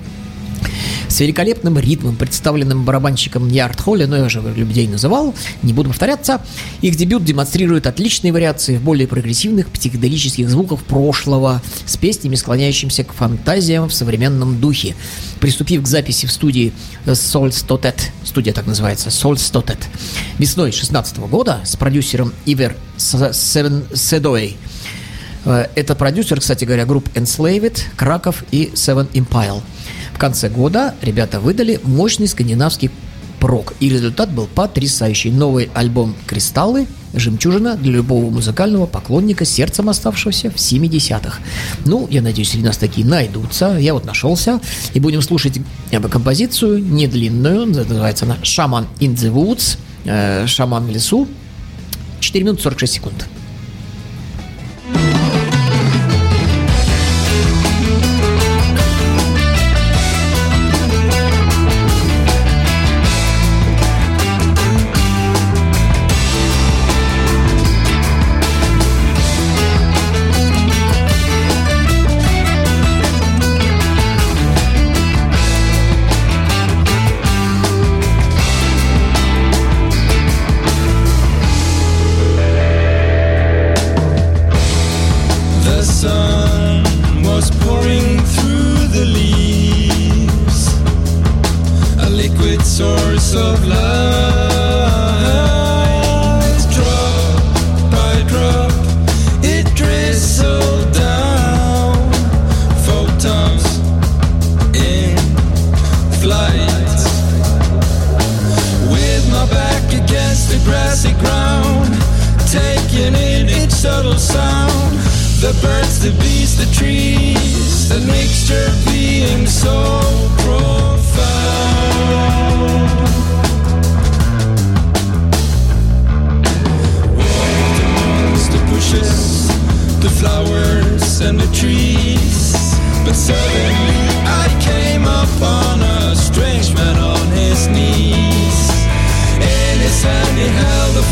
С 1.09 1.21
великолепным 1.21 1.79
ритмом, 1.79 2.17
представленным 2.17 2.85
барабанщиком 2.85 3.49
Ярд 3.49 3.81
Холли, 3.81 4.05
но 4.05 4.17
я 4.17 4.25
уже 4.25 4.41
людей 4.41 4.89
называл, 4.89 5.35
не 5.63 5.73
буду 5.73 5.91
повторяться, 5.91 6.45
их 6.83 6.97
дебют 6.97 7.25
демонстрирует 7.25 7.87
отличные 7.87 8.33
вариации 8.33 8.77
в 8.77 8.83
более 8.83 9.07
прогрессивных 9.07 9.69
психоделических 9.69 10.49
звуков 10.49 10.83
прошлого, 10.85 11.63
с 11.87 11.97
песнями, 11.97 12.35
склоняющимися 12.35 13.05
к 13.05 13.13
фантазиям 13.13 13.89
в 13.89 13.95
современном 13.95 14.61
духе. 14.61 14.95
Приступив 15.41 15.83
к 15.83 15.87
записи 15.87 16.27
в 16.27 16.33
студии 16.33 16.73
Solstotet, 17.07 18.01
студия 18.25 18.53
так 18.53 18.67
называется, 18.67 19.11
Solstotet, 19.11 19.79
весной 20.39 20.73
16 20.73 21.19
года 21.19 21.61
с 21.65 21.77
продюсером 21.77 22.33
Ивер 22.47 22.77
Седой, 22.99 24.57
Э, 24.57 24.76
это 25.47 25.95
продюсер, 25.95 26.41
кстати 26.41 26.65
говоря, 26.65 26.85
групп 26.85 27.09
Enslaved, 27.15 27.79
Краков 27.97 28.45
и 28.51 28.73
Seven 28.75 29.11
Impile. 29.13 29.63
В 30.13 30.19
конце 30.19 30.49
года 30.49 30.95
ребята 31.03 31.41
выдали 31.41 31.81
мощный 31.85 32.27
скандинавский 32.27 32.91
прок, 33.39 33.75
и 33.81 33.89
результат 33.89 34.31
был 34.33 34.47
потрясающий. 34.47 35.31
Новый 35.31 35.71
альбом 35.75 36.15
«Кристаллы» 36.27 36.87
жемчужина 37.15 37.77
для 37.77 37.93
любого 37.93 38.31
музыкального 38.31 38.87
поклонника, 38.87 39.45
сердцем 39.45 39.89
оставшегося 39.89 40.51
в 40.51 40.57
70-х. 40.57 41.39
Ну, 41.85 42.09
я 42.11 42.23
надеюсь, 42.23 42.51
среди 42.51 42.65
нас 42.65 42.77
такие 42.77 43.07
найдутся. 43.07 43.77
Я 43.79 43.95
вот 43.95 44.05
нашелся. 44.05 44.61
И 44.95 45.01
будем 45.01 45.23
слушать 45.23 45.59
э, 45.91 46.01
композицию 46.01 46.83
недлинную, 46.83 47.67
называется 47.67 48.25
она 48.25 48.37
«Шаман 48.43 48.87
in 49.01 49.15
the 49.15 49.33
Woods», 49.33 49.79
э, 50.05 50.47
«Шаман 50.47 50.87
в 50.87 50.91
лесу». 50.91 51.29
4 52.21 52.45
минуты 52.45 52.63
46 52.63 52.93
секунд. 52.93 53.27
The 54.93 55.26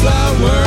flower. 0.04 0.63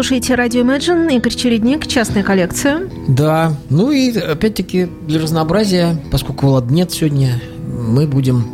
Слушаете 0.00 0.34
радио 0.34 0.62
Imagine, 0.62 1.14
Игорь 1.14 1.34
Чередник, 1.34 1.86
частная 1.86 2.22
коллекция. 2.22 2.88
Да, 3.06 3.54
ну 3.68 3.90
и 3.90 4.16
опять-таки 4.16 4.88
для 5.06 5.20
разнообразия, 5.20 5.94
поскольку 6.10 6.46
Влад 6.46 6.70
нет 6.70 6.90
сегодня, 6.90 7.38
мы 7.66 8.06
будем 8.06 8.46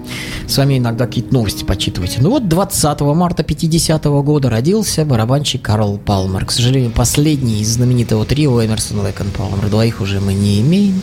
с 0.49 0.59
вами 0.59 0.78
иногда 0.78 1.07
какие-то 1.07 1.32
новости 1.32 1.62
почитывать. 1.62 2.16
Ну 2.18 2.30
вот 2.30 2.49
20 2.49 3.01
марта 3.01 3.44
50 3.44 4.05
года 4.07 4.51
родился 4.51 5.05
барабанщик 5.05 5.62
Карл 5.62 5.99
Палмер. 5.99 6.47
К 6.47 6.51
сожалению, 6.51 6.90
последний 6.90 7.61
из 7.61 7.74
знаменитого 7.74 8.26
трио 8.26 8.64
Эмерсон, 8.64 8.99
Лэкон, 8.99 9.28
Палмер. 9.30 9.68
Двоих 9.70 10.01
уже 10.01 10.18
мы 10.18 10.34
не 10.34 10.61
имеем 10.62 11.01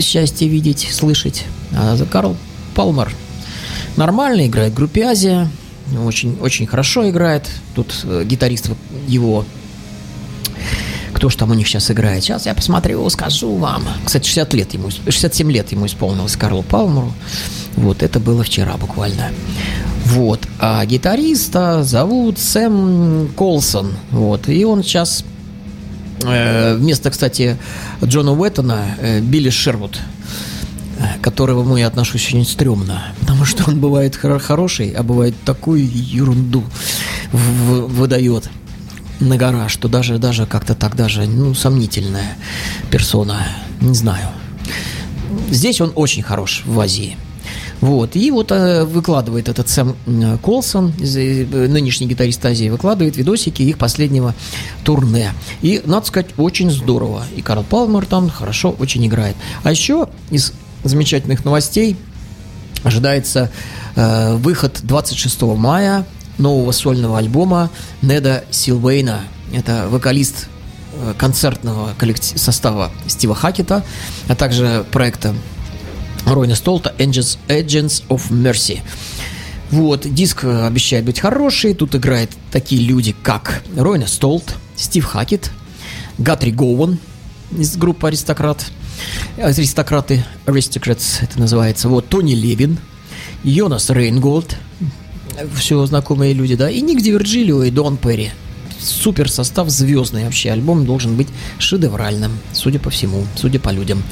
счастья 0.00 0.48
видеть, 0.48 0.88
слышать. 0.90 1.44
А 1.76 1.96
Карл 2.10 2.34
Палмер 2.74 3.14
нормально 3.96 4.48
играет 4.48 4.72
в 4.72 4.76
группе 4.76 5.04
Азия. 5.04 5.48
Очень, 6.04 6.38
очень 6.40 6.66
хорошо 6.66 7.08
играет. 7.08 7.48
Тут 7.74 8.04
э, 8.04 8.24
гитарист 8.24 8.70
его 9.06 9.44
кто 11.18 11.30
ж 11.30 11.36
там 11.36 11.50
у 11.50 11.54
них 11.54 11.66
сейчас 11.66 11.90
играет? 11.90 12.22
Сейчас 12.22 12.46
я 12.46 12.54
посмотрю, 12.54 13.08
скажу 13.10 13.56
вам. 13.56 13.82
Кстати, 14.04 14.24
60 14.24 14.54
лет 14.54 14.74
ему, 14.74 14.90
67 14.90 15.50
лет 15.50 15.72
ему 15.72 15.86
исполнилось 15.86 16.36
Карлу 16.36 16.62
Палмеру. 16.62 17.12
Вот, 17.76 18.04
это 18.04 18.20
было 18.20 18.44
вчера 18.44 18.76
буквально. 18.76 19.30
Вот. 20.04 20.40
А 20.60 20.84
гитариста 20.86 21.82
зовут 21.82 22.38
Сэм 22.38 23.30
Колсон. 23.34 23.94
Вот. 24.12 24.48
И 24.48 24.64
он 24.64 24.84
сейчас 24.84 25.24
э, 26.22 26.76
вместо, 26.76 27.10
кстати, 27.10 27.56
Джона 28.04 28.32
Уэттона, 28.32 28.96
э, 29.00 29.20
Билли 29.20 29.50
Шервуд, 29.50 29.98
которому 31.30 31.76
я 31.76 31.86
отношусь 31.86 32.26
очень 32.26 32.44
стрёмно, 32.46 33.12
потому 33.20 33.44
что 33.44 33.64
он 33.70 33.80
бывает 33.80 34.16
хор- 34.16 34.38
хороший, 34.40 34.90
а 34.90 35.02
бывает 35.02 35.34
такую 35.44 35.88
ерунду 35.90 36.62
в- 37.32 37.86
выдает 37.86 38.50
на 39.20 39.36
гора, 39.36 39.68
что 39.68 39.88
даже, 39.88 40.18
даже 40.18 40.46
как-то 40.46 40.74
так 40.74 40.96
даже, 40.96 41.26
ну, 41.26 41.54
сомнительная 41.54 42.36
персона, 42.90 43.46
не 43.80 43.94
знаю. 43.94 44.28
Здесь 45.50 45.80
он 45.80 45.92
очень 45.94 46.22
хорош 46.22 46.62
в 46.66 46.78
Азии. 46.80 47.16
Вот. 47.80 48.16
И 48.16 48.30
вот 48.32 48.50
э, 48.50 48.84
выкладывает 48.84 49.48
этот 49.48 49.68
Сэм 49.68 49.94
м, 50.06 50.38
Колсон, 50.38 50.92
э, 51.00 51.66
нынешний 51.68 52.08
гитарист 52.08 52.44
Азии, 52.44 52.70
выкладывает 52.70 53.16
видосики 53.16 53.62
их 53.62 53.78
последнего 53.78 54.34
турне. 54.84 55.32
И, 55.62 55.80
надо 55.84 56.06
сказать, 56.06 56.30
очень 56.38 56.70
здорово. 56.72 57.22
И 57.36 57.40
Карл 57.42 57.62
Палмер 57.62 58.04
там 58.06 58.30
хорошо 58.30 58.74
очень 58.80 59.06
играет. 59.06 59.36
А 59.62 59.70
еще 59.70 60.08
из 60.30 60.52
замечательных 60.84 61.44
новостей 61.44 61.96
ожидается 62.84 63.50
э, 63.96 64.34
выход 64.36 64.80
26 64.82 65.42
мая 65.42 66.06
нового 66.38 66.72
сольного 66.72 67.18
альбома 67.18 67.70
Неда 68.02 68.44
Силвейна. 68.50 69.22
Это 69.52 69.88
вокалист 69.88 70.48
э, 70.94 71.14
концертного 71.18 71.94
коллектив- 71.98 72.38
состава 72.38 72.90
Стива 73.08 73.34
Хакета, 73.34 73.84
а 74.28 74.34
также 74.34 74.84
проекта 74.92 75.34
Ройна 76.26 76.54
Столта 76.54 76.94
Agents, 76.98 77.38
Agents 77.48 78.04
of 78.08 78.30
Mercy. 78.30 78.80
Вот, 79.70 80.06
диск 80.12 80.44
э, 80.44 80.66
обещает 80.66 81.04
быть 81.04 81.18
хороший. 81.20 81.74
Тут 81.74 81.94
играют 81.94 82.30
такие 82.52 82.80
люди, 82.82 83.14
как 83.22 83.62
Ройна 83.76 84.06
Столт, 84.06 84.54
Стив 84.76 85.04
Хакет, 85.04 85.50
Гатри 86.18 86.52
Гоуэн 86.52 86.98
из 87.56 87.76
группы 87.76 88.06
Аристократ. 88.06 88.64
Аристократы, 89.36 90.24
Aristocrats 90.46 91.22
это 91.22 91.38
называется. 91.38 91.88
Вот, 91.88 92.08
Тони 92.08 92.34
Левин, 92.34 92.78
Йонас 93.44 93.90
Рейнголд, 93.90 94.56
все 95.56 95.84
знакомые 95.86 96.32
люди, 96.34 96.56
да, 96.56 96.70
и 96.70 96.80
Ник 96.80 97.00
Ди 97.00 97.12
Вирджилио 97.12 97.62
и 97.62 97.70
Дон 97.70 97.96
Перри. 97.96 98.30
Супер 98.80 99.30
состав, 99.30 99.68
звездный 99.68 100.24
вообще. 100.24 100.52
Альбом 100.52 100.86
должен 100.86 101.16
быть 101.16 101.28
шедевральным, 101.58 102.38
судя 102.52 102.78
по 102.78 102.90
всему, 102.90 103.26
судя 103.34 103.58
по 103.58 103.70
людям. 103.70 104.02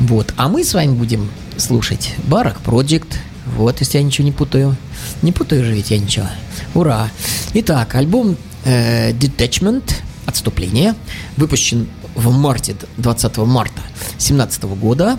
Вот. 0.00 0.32
А 0.36 0.48
мы 0.48 0.64
с 0.64 0.72
вами 0.72 0.92
будем 0.92 1.28
слушать 1.56 2.14
Барак 2.24 2.60
Project. 2.64 3.08
Вот, 3.56 3.80
если 3.80 3.98
я 3.98 4.04
ничего 4.04 4.24
не 4.24 4.32
путаю. 4.32 4.76
Не 5.22 5.32
путаю 5.32 5.64
же 5.64 5.72
ведь 5.72 5.90
я 5.90 5.98
ничего. 5.98 6.26
Ура! 6.74 7.10
Итак, 7.54 7.94
альбом 7.96 8.36
э, 8.64 9.10
Detachment, 9.12 9.94
отступление, 10.26 10.94
выпущен 11.36 11.88
в 12.18 12.36
марте, 12.36 12.76
20 12.96 13.36
марта 13.38 13.80
2017 14.18 14.64
года. 14.64 15.18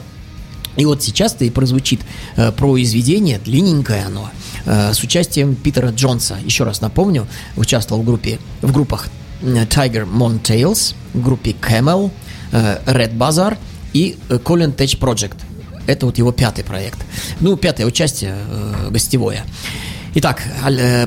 И 0.76 0.86
вот 0.86 1.02
сейчас-то 1.02 1.46
и 1.46 1.50
прозвучит 1.50 2.02
э, 2.36 2.52
произведение, 2.52 3.40
длинненькое 3.40 4.06
оно, 4.06 4.30
э, 4.66 4.94
с 4.94 5.02
участием 5.02 5.56
Питера 5.56 5.90
Джонса. 5.90 6.38
Еще 6.46 6.64
раз 6.64 6.82
напомню, 6.82 7.28
участвовал 7.58 8.04
в 8.04 8.06
группе, 8.06 8.40
в 8.62 8.72
группах 8.72 9.08
Tiger 9.42 10.08
Montails, 10.08 10.94
в 11.14 11.22
группе 11.22 11.52
Camel, 11.52 12.12
э, 12.52 12.80
Red 12.86 13.18
Bazaar 13.18 13.58
и 13.94 14.18
э, 14.30 14.36
Colin 14.36 14.76
Tech 14.76 14.98
Project. 15.00 15.38
Это 15.88 16.06
вот 16.06 16.18
его 16.18 16.32
пятый 16.32 16.64
проект. 16.64 17.00
Ну, 17.40 17.58
пятое 17.58 17.88
участие 17.88 18.36
э, 18.38 18.90
гостевое. 18.92 19.44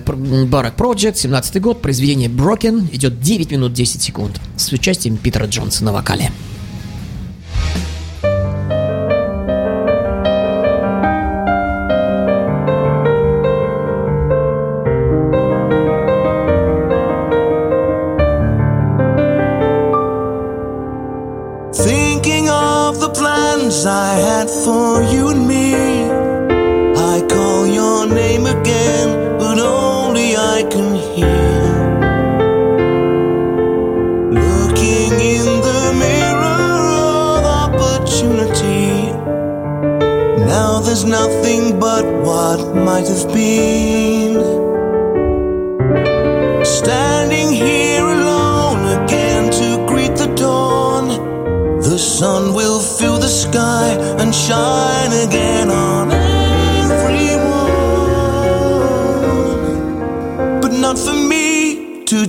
Пр- 0.05 0.17
Барак 0.47 0.75
Project, 0.77 1.17
17 1.17 1.61
год, 1.61 1.83
произведение 1.83 2.29
Broken, 2.29 2.89
идет 2.95 3.21
9 3.21 3.51
минут 3.51 3.73
10 3.73 4.03
секунд 4.03 4.41
с 4.57 4.73
участием 4.73 5.17
Питера 5.17 5.47
Джонса 5.47 5.85
на 5.85 5.93
вокале. 5.93 6.31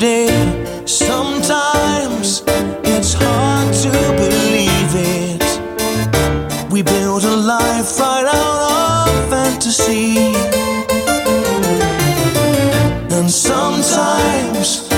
Today. 0.04 0.86
Sometimes 0.86 2.44
it's 2.84 3.14
hard 3.14 3.74
to 3.84 3.92
believe 4.22 4.94
it. 5.32 5.46
We 6.70 6.82
build 6.82 7.24
a 7.24 7.36
life 7.36 8.00
right 8.00 8.28
out 8.28 9.08
of 9.08 9.30
fantasy. 9.30 10.36
And 13.16 13.30
sometimes 13.32 14.90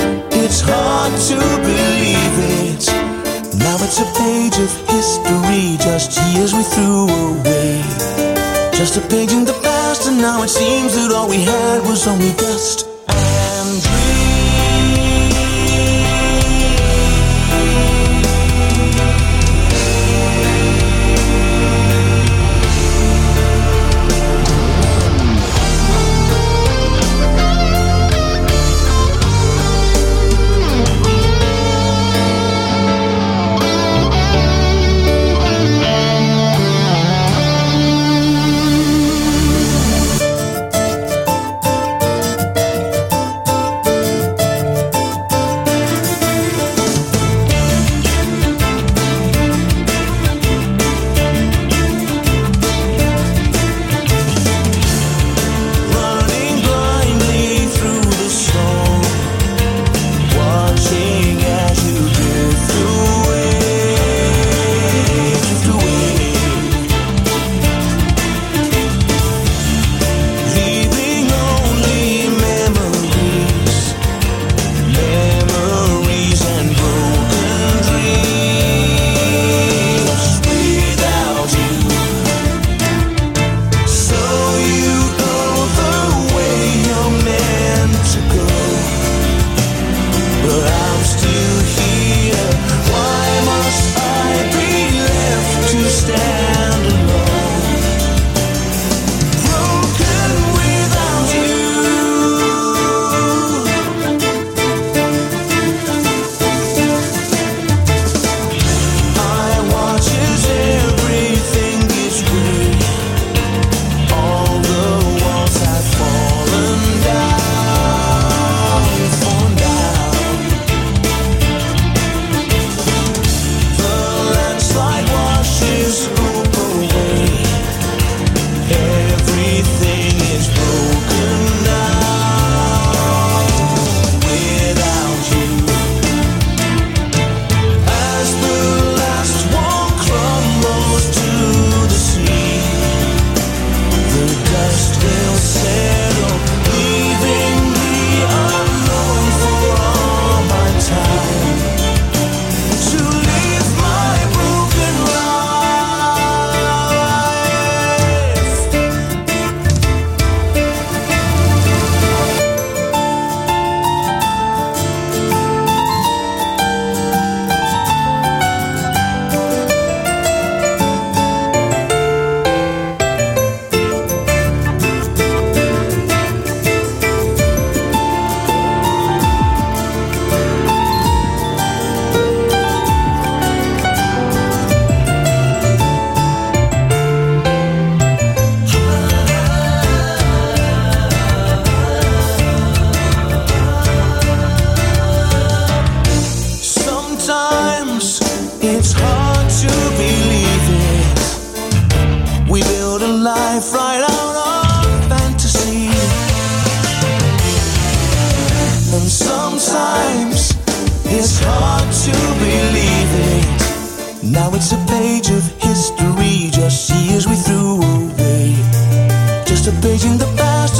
it's 0.42 0.60
hard 0.60 1.12
to 1.30 1.36
believe 1.70 2.36
it. 2.66 2.84
Now 3.62 3.76
it's 3.86 4.00
a 4.00 4.08
page 4.18 4.58
of 4.58 4.72
history, 4.90 5.76
just 5.86 6.18
years 6.34 6.52
we 6.52 6.64
threw 6.74 7.06
away. 7.30 7.82
Just 8.72 8.96
a 8.96 9.02
page 9.08 9.32
in 9.32 9.44
the 9.44 9.58
past, 9.62 10.08
and 10.08 10.18
now 10.18 10.42
it 10.42 10.50
seems 10.50 10.96
that 10.96 11.14
all 11.14 11.28
we 11.28 11.42
had 11.42 11.82
was 11.82 12.08
only 12.08 12.32
dust 12.32 12.95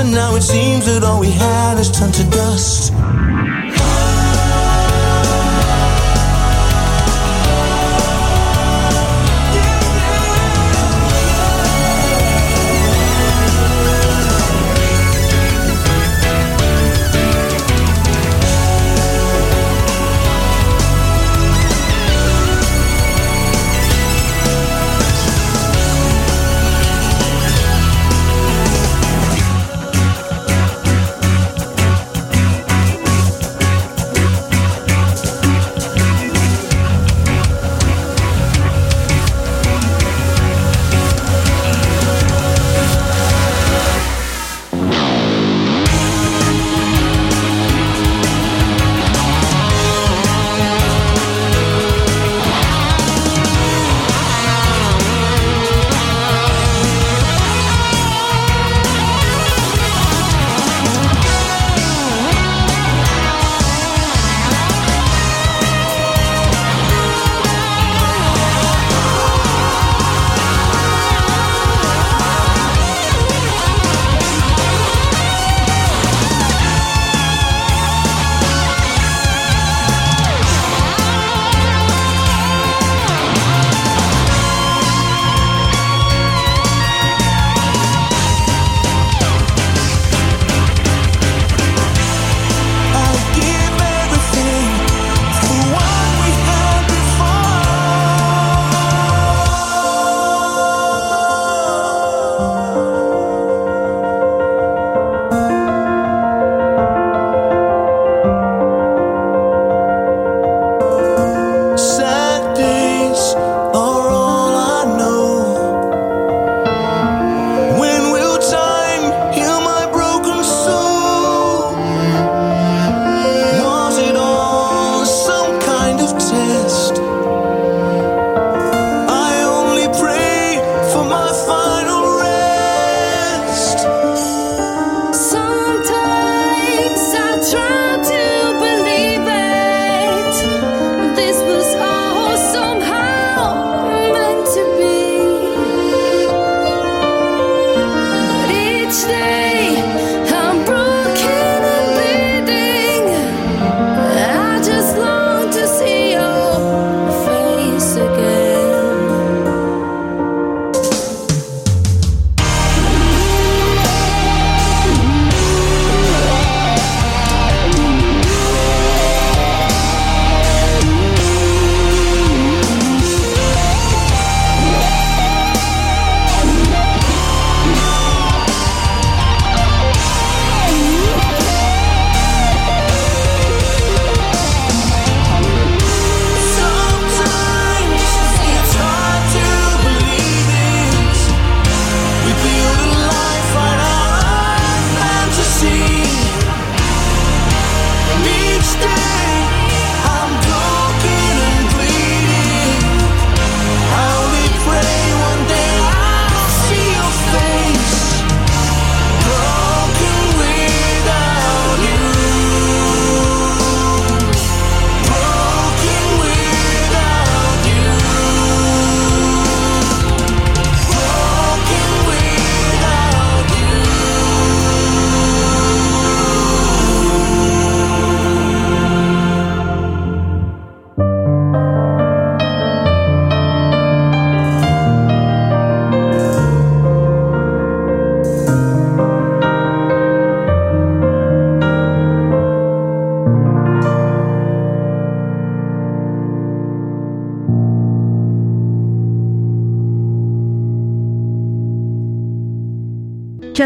and 0.01 0.11
now 0.11 0.35
it 0.35 0.43
seems 0.43 0.85
that 0.87 1.05
all 1.05 1.21
we 1.21 1.31
had 1.31 1.77
has 1.79 1.91
turned 1.91 2.15
to 2.15 2.25
dust. 2.31 2.93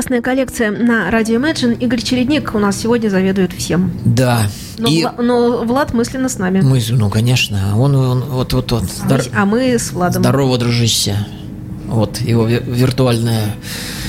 Частная 0.01 0.22
коллекция 0.22 0.70
на 0.70 1.11
радио 1.11 1.38
Imagine. 1.38 1.76
Игорь 1.78 2.01
Чередник 2.01 2.55
у 2.55 2.59
нас 2.59 2.78
сегодня 2.78 3.11
заведует 3.11 3.53
всем. 3.53 3.92
Да. 4.03 4.44
Но, 4.78 4.88
И 4.88 5.03
Вла- 5.05 5.20
но 5.20 5.59
Влад 5.64 5.92
мысленно 5.92 6.30
с 6.30 6.38
нами. 6.38 6.62
мы, 6.62 6.80
ну, 6.88 7.11
конечно, 7.11 7.78
он, 7.78 7.94
он 7.94 8.20
вот, 8.22 8.55
вот, 8.55 8.72
вот. 8.72 8.84
здор- 8.84 9.28
А 9.36 9.44
мы 9.44 9.78
с 9.78 9.92
Владом. 9.92 10.22
Здорово, 10.22 10.57
дружище. 10.57 11.16
Вот 11.86 12.18
его 12.22 12.46
ви- 12.46 12.62
виртуальная. 12.64 13.55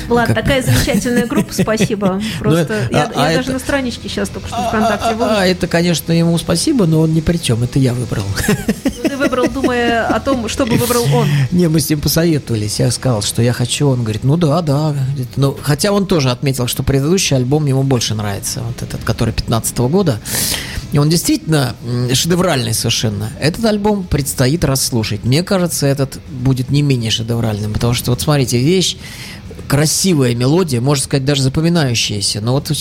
Влад, 0.07 0.27
как- 0.27 0.37
такая 0.37 0.61
замечательная 0.63 1.25
группа, 1.27 1.53
спасибо. 1.53 2.21
Просто 2.39 2.87
Ну, 2.89 2.97
я, 2.97 3.03
а- 3.03 3.11
а 3.13 3.31
я 3.31 3.37
даже 3.39 3.49
это- 3.49 3.51
на 3.51 3.59
страничке 3.59 4.07
сейчас 4.07 4.29
только 4.29 4.47
что 4.47 4.63
ВКонтакте 4.69 5.09
А, 5.09 5.13
выложила. 5.13 5.41
а, 5.41 5.45
это, 5.45 5.67
конечно, 5.67 6.13
ему 6.13 6.37
спасибо, 6.37 6.85
но 6.85 7.01
он 7.01 7.13
ни 7.13 7.19
при 7.19 7.35
чем. 7.35 7.63
Это 7.63 7.79
я 7.79 7.93
выбрал. 7.93 8.23
Ну, 8.47 9.10
думая 9.61 10.07
о 10.07 10.19
том, 10.19 10.49
что 10.49 10.65
бы 10.65 10.75
выбрал 10.75 11.05
он. 11.13 11.27
Не, 11.51 11.67
мы 11.67 11.79
с 11.79 11.89
ним 11.89 11.99
посоветовались. 11.99 12.79
Я 12.79 12.91
сказал, 12.91 13.21
что 13.21 13.41
я 13.41 13.53
хочу. 13.53 13.87
Он 13.87 14.03
говорит, 14.03 14.23
ну 14.23 14.37
да, 14.37 14.61
да. 14.61 14.95
Ну, 15.35 15.57
хотя 15.61 15.91
он 15.91 16.05
тоже 16.05 16.31
отметил, 16.31 16.67
что 16.67 16.83
предыдущий 16.83 17.35
альбом 17.35 17.65
ему 17.65 17.83
больше 17.83 18.15
нравится. 18.15 18.61
Вот 18.61 18.81
этот, 18.81 19.03
который 19.03 19.33
15 19.33 19.77
года. 19.79 20.19
И 20.91 20.97
он 20.97 21.09
действительно 21.09 21.75
шедевральный 22.13 22.73
совершенно. 22.73 23.29
Этот 23.39 23.65
альбом 23.65 24.03
предстоит 24.03 24.65
расслушать. 24.65 25.23
Мне 25.23 25.43
кажется, 25.43 25.87
этот 25.87 26.19
будет 26.29 26.69
не 26.69 26.81
менее 26.81 27.11
шедевральным. 27.11 27.73
Потому 27.73 27.93
что, 27.93 28.11
вот 28.11 28.21
смотрите, 28.21 28.57
вещь, 28.57 28.97
красивая 29.67 30.35
мелодия, 30.35 30.81
можно 30.81 31.03
сказать, 31.03 31.25
даже 31.25 31.43
запоминающаяся. 31.43 32.41
Но 32.41 32.53
вот 32.53 32.71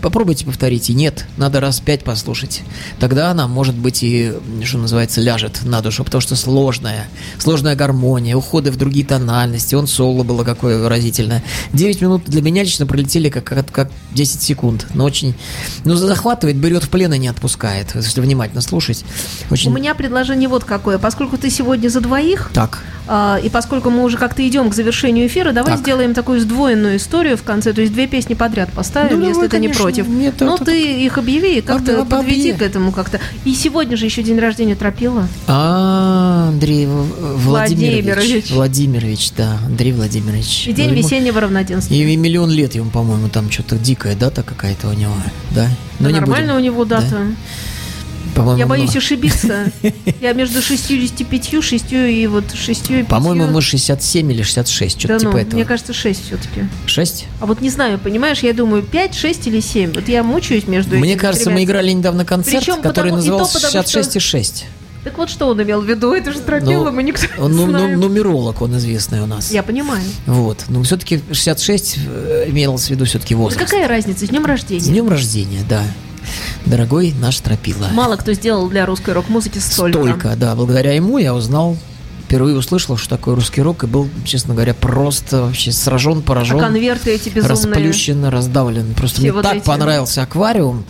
попробуйте 0.00 0.44
повторить. 0.44 0.90
И 0.90 0.94
нет, 0.94 1.26
надо 1.36 1.60
раз 1.60 1.80
пять 1.80 2.04
послушать. 2.04 2.62
Тогда 2.98 3.30
она, 3.30 3.48
может 3.48 3.74
быть, 3.74 4.02
и, 4.02 4.32
что 4.64 4.78
называется, 4.78 5.20
ляжет 5.20 5.64
на 5.64 5.80
душу, 5.80 6.04
потому 6.04 6.20
что 6.20 6.36
сложная. 6.36 7.08
Сложная 7.38 7.76
гармония, 7.76 8.36
уходы 8.36 8.70
в 8.70 8.76
другие 8.76 9.04
тональности. 9.06 9.74
Он 9.74 9.86
соло 9.86 10.22
было 10.22 10.44
какое 10.44 10.78
выразительное. 10.78 11.42
9 11.72 12.00
минут 12.00 12.22
для 12.26 12.42
меня 12.42 12.62
лично 12.62 12.86
пролетели 12.86 13.28
как, 13.28 13.44
как, 13.44 13.70
как 13.70 13.90
10 14.12 14.42
секунд. 14.42 14.86
Но 14.94 15.04
очень... 15.04 15.34
Ну, 15.84 15.94
захватывает, 15.94 16.56
берет 16.56 16.84
в 16.84 16.88
плен 16.88 17.12
и 17.12 17.18
не 17.18 17.28
отпускает. 17.28 17.94
Если 17.94 18.20
внимательно 18.20 18.60
слушать. 18.60 19.04
Очень... 19.50 19.70
У 19.70 19.74
меня 19.74 19.94
предложение 19.94 20.48
вот 20.48 20.64
какое. 20.64 20.98
Поскольку 20.98 21.38
ты 21.38 21.50
сегодня 21.50 21.88
за 21.88 22.00
двоих, 22.00 22.50
Так. 22.54 22.82
А, 23.08 23.40
и 23.42 23.48
поскольку 23.48 23.90
мы 23.90 24.04
уже 24.04 24.16
как-то 24.18 24.46
идем 24.46 24.70
к 24.70 24.74
завершению 24.74 25.26
эфира, 25.26 25.52
давай 25.52 25.72
Так. 25.72 25.80
сделаем 25.80 26.14
такую 26.14 26.40
сдвоенную 26.40 26.96
историю 26.98 27.36
в 27.36 27.42
конце. 27.42 27.72
То 27.72 27.80
есть 27.80 27.92
две 27.92 28.06
песни 28.06 28.34
подряд 28.34 28.70
поставим, 28.72 29.20
Ну, 29.20 29.26
если 29.28 29.34
давай, 29.34 29.48
ты 29.48 29.56
не 29.58 29.66
конечно. 29.68 29.82
против. 29.82 30.08
Нет, 30.08 30.34
ну, 30.40 30.54
это- 30.56 30.64
ты 30.66 31.04
их 31.04 31.18
объяви 31.18 31.58
и 31.58 31.60
как-то 31.60 32.02
Об- 32.02 32.08
подведи 32.08 32.50
объяви. 32.50 32.58
к 32.58 32.62
этому 32.62 32.92
как-то. 32.92 33.18
И 33.44 33.54
сегодня 33.54 33.96
же 33.96 34.04
еще 34.04 34.22
день 34.22 34.38
рождения 34.38 34.74
Тропила. 34.76 35.26
А, 35.46 36.48
Андрей 36.48 36.86
Владимирович. 36.86 38.04
Владимирович. 38.04 38.50
Владимирович, 38.50 39.30
да, 39.36 39.58
Андрей 39.66 39.92
Владимирович. 39.92 40.66
И 40.66 40.72
день 40.72 40.90
Ну, 40.90 40.94
весеннего 40.94 41.40
равноденствия. 41.40 41.96
И, 41.96 42.12
и 42.12 42.16
миллион 42.16 42.50
лет 42.50 42.74
ему, 42.74 42.90
по-моему, 42.90 43.28
там 43.28 43.50
что-то 43.50 43.76
дикая 43.76 44.14
дата 44.14 44.42
какая-то 44.42 44.88
у 44.88 44.92
него, 44.92 45.14
да? 45.52 45.68
Но 45.98 46.10
не 46.10 46.20
Нормально 46.20 46.56
у 46.56 46.60
него 46.60 46.84
дата. 46.84 47.06
Да? 47.10 47.18
По-моему, 48.38 48.58
Я 48.58 48.66
боюсь 48.66 48.92
ну, 48.94 48.98
ошибиться. 48.98 49.70
Я 50.20 50.32
между 50.32 50.62
65, 50.62 51.62
6 51.62 51.84
и 51.92 52.26
вот 52.26 52.44
6 52.54 52.90
и 52.90 52.94
5. 52.98 53.08
По-моему, 53.08 53.46
мы 53.48 53.60
67 53.60 54.32
или 54.32 54.42
66, 54.42 54.98
что-то 54.98 55.14
Да 55.14 55.18
типа 55.18 55.32
ну, 55.32 55.38
этого. 55.38 55.54
мне 55.54 55.64
кажется, 55.64 55.92
6 55.92 56.24
все-таки. 56.26 56.64
6? 56.86 57.26
А 57.40 57.46
вот 57.46 57.60
не 57.60 57.70
знаю, 57.70 57.98
понимаешь, 57.98 58.40
я 58.40 58.52
думаю, 58.52 58.82
5, 58.82 59.14
6 59.14 59.46
или 59.48 59.60
7. 59.60 59.92
Вот 59.94 60.08
я 60.08 60.22
мучаюсь 60.22 60.66
между 60.66 60.96
Мне 60.96 61.16
кажется, 61.16 61.50
мы 61.50 61.64
играли 61.64 61.90
недавно 61.92 62.24
концерт, 62.24 62.64
Причем 62.64 62.82
который 62.82 63.10
потому- 63.10 63.16
назывался 63.16 63.60
потому, 63.60 63.82
что- 63.86 64.00
66,6. 64.00 64.64
Так 65.04 65.16
вот, 65.16 65.30
что 65.30 65.46
он 65.48 65.62
имел 65.62 65.80
в 65.80 65.88
виду? 65.88 66.12
Это 66.12 66.32
же 66.32 66.40
Тропила, 66.40 66.84
Ну, 66.86 66.92
мы 66.92 67.02
никто 67.02 67.24
Он 67.38 67.52
не 67.52 67.56
ну, 67.56 67.66
ну, 67.66 67.78
знаем. 67.78 68.00
нумеролог, 68.00 68.60
он 68.60 68.76
известный 68.76 69.20
у 69.22 69.26
нас. 69.26 69.50
Я 69.52 69.62
понимаю. 69.62 70.02
Вот. 70.26 70.64
Ну, 70.68 70.82
все-таки 70.82 71.20
66 71.32 71.98
э, 72.06 72.44
имелось 72.48 72.86
в 72.88 72.90
виду 72.90 73.04
все-таки 73.04 73.34
Да 73.34 73.40
возраст. 73.40 73.64
какая 73.64 73.88
разница? 73.88 74.26
С 74.26 74.28
днем 74.28 74.42
С 74.44 74.46
рождения. 74.46 74.84
днем 74.84 75.08
рождения, 75.08 75.60
да. 75.68 75.82
Дорогой 76.68 77.14
наш 77.18 77.38
Тропила. 77.40 77.88
Мало 77.92 78.16
кто 78.16 78.32
сделал 78.34 78.68
для 78.68 78.84
русской 78.84 79.14
рок-музыки 79.14 79.58
столько. 79.58 79.98
Столько, 79.98 80.36
да. 80.36 80.54
Благодаря 80.54 80.92
ему 80.92 81.16
я 81.18 81.34
узнал, 81.34 81.76
впервые 82.26 82.56
услышал, 82.56 82.96
что 82.98 83.08
такое 83.16 83.34
русский 83.36 83.62
рок, 83.62 83.84
и 83.84 83.86
был, 83.86 84.08
честно 84.26 84.52
говоря, 84.54 84.74
просто 84.74 85.42
вообще 85.42 85.72
сражен, 85.72 86.18
А 86.18 86.22
поражен, 86.22 86.58
конверты 86.58 87.12
эти 87.12 87.30
безумные. 87.30 87.50
расплющен, 87.74 88.24
раздавлен. 88.26 88.92
Просто 88.94 89.16
Все 89.16 89.22
мне 89.22 89.32
вот 89.32 89.42
так 89.44 89.56
эти. 89.56 89.64
понравился 89.64 90.22
аквариум. 90.22 90.84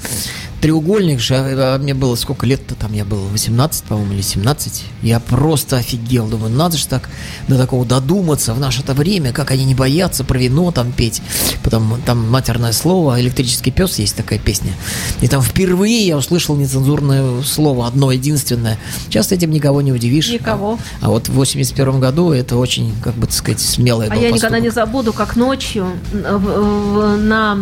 Треугольник 0.61 1.21
же, 1.21 1.35
а, 1.35 1.75
а 1.75 1.79
мне 1.79 1.95
было 1.95 2.17
сколько 2.17 2.47
лет-то 2.47 2.75
там, 2.75 2.93
я 2.93 3.05
был 3.05 3.21
18, 3.29 3.85
по-моему, 3.85 4.15
или 4.15 4.23
17. 4.23 4.85
Я 5.03 5.21
просто 5.21 5.77
офигел, 5.77 6.27
думаю, 6.27 6.53
надо 6.53 6.77
же 6.77 6.87
так 6.87 7.09
до 7.47 7.57
такого 7.57 7.85
додуматься 7.85 8.55
в 8.55 8.61
наше-то 8.61 8.95
время, 8.95 9.33
как 9.33 9.51
они 9.51 9.65
не 9.65 9.75
боятся 9.75 10.25
про 10.25 10.39
вино 10.39 10.73
там 10.73 10.93
петь. 10.93 11.23
Потом 11.63 12.01
там 12.05 12.29
матерное 12.29 12.73
слово, 12.73 13.21
электрический 13.21 13.71
пес 13.71 13.99
есть 13.99 14.17
такая 14.17 14.39
песня. 14.39 14.73
И 15.21 15.29
там 15.29 15.43
впервые 15.43 16.07
я 16.07 16.17
услышал 16.17 16.57
нецензурное 16.57 17.43
слово, 17.43 17.87
одно 17.87 18.11
единственное. 18.11 18.79
Сейчас 19.07 19.31
этим 19.33 19.51
никого 19.51 19.81
не 19.81 19.93
удивишь. 19.93 20.31
Никого. 20.31 20.79
А, 21.01 21.07
а 21.07 21.09
вот 21.11 21.29
в 21.29 21.35
81 21.35 22.01
году 22.01 22.33
это 22.33 22.57
очень, 22.57 22.95
как 23.03 23.15
бы 23.15 23.27
так 23.27 23.35
сказать, 23.35 23.61
смелое 23.61 24.09
А 24.11 24.17
я 24.17 24.31
никогда 24.31 24.59
не 24.59 24.67
поступок. 24.67 24.89
забуду, 24.89 25.13
как 25.13 25.37
ночью 25.37 25.87
на 26.13 27.59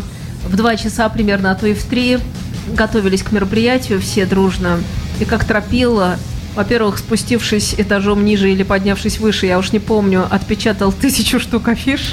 в 0.48 0.56
два 0.56 0.76
часа 0.76 1.08
примерно, 1.08 1.50
а 1.50 1.54
то 1.54 1.66
и 1.66 1.74
в 1.74 1.84
три 1.84 2.18
готовились 2.66 3.22
к 3.22 3.32
мероприятию 3.32 4.00
все 4.00 4.26
дружно. 4.26 4.80
И 5.20 5.24
как 5.24 5.44
тропила, 5.44 6.18
во-первых, 6.54 6.98
спустившись 6.98 7.74
этажом 7.76 8.24
ниже 8.24 8.50
или 8.50 8.62
поднявшись 8.62 9.18
выше, 9.18 9.46
я 9.46 9.58
уж 9.58 9.72
не 9.72 9.78
помню, 9.78 10.26
отпечатал 10.28 10.92
тысячу 10.92 11.38
штук 11.38 11.68
афиш. 11.68 12.12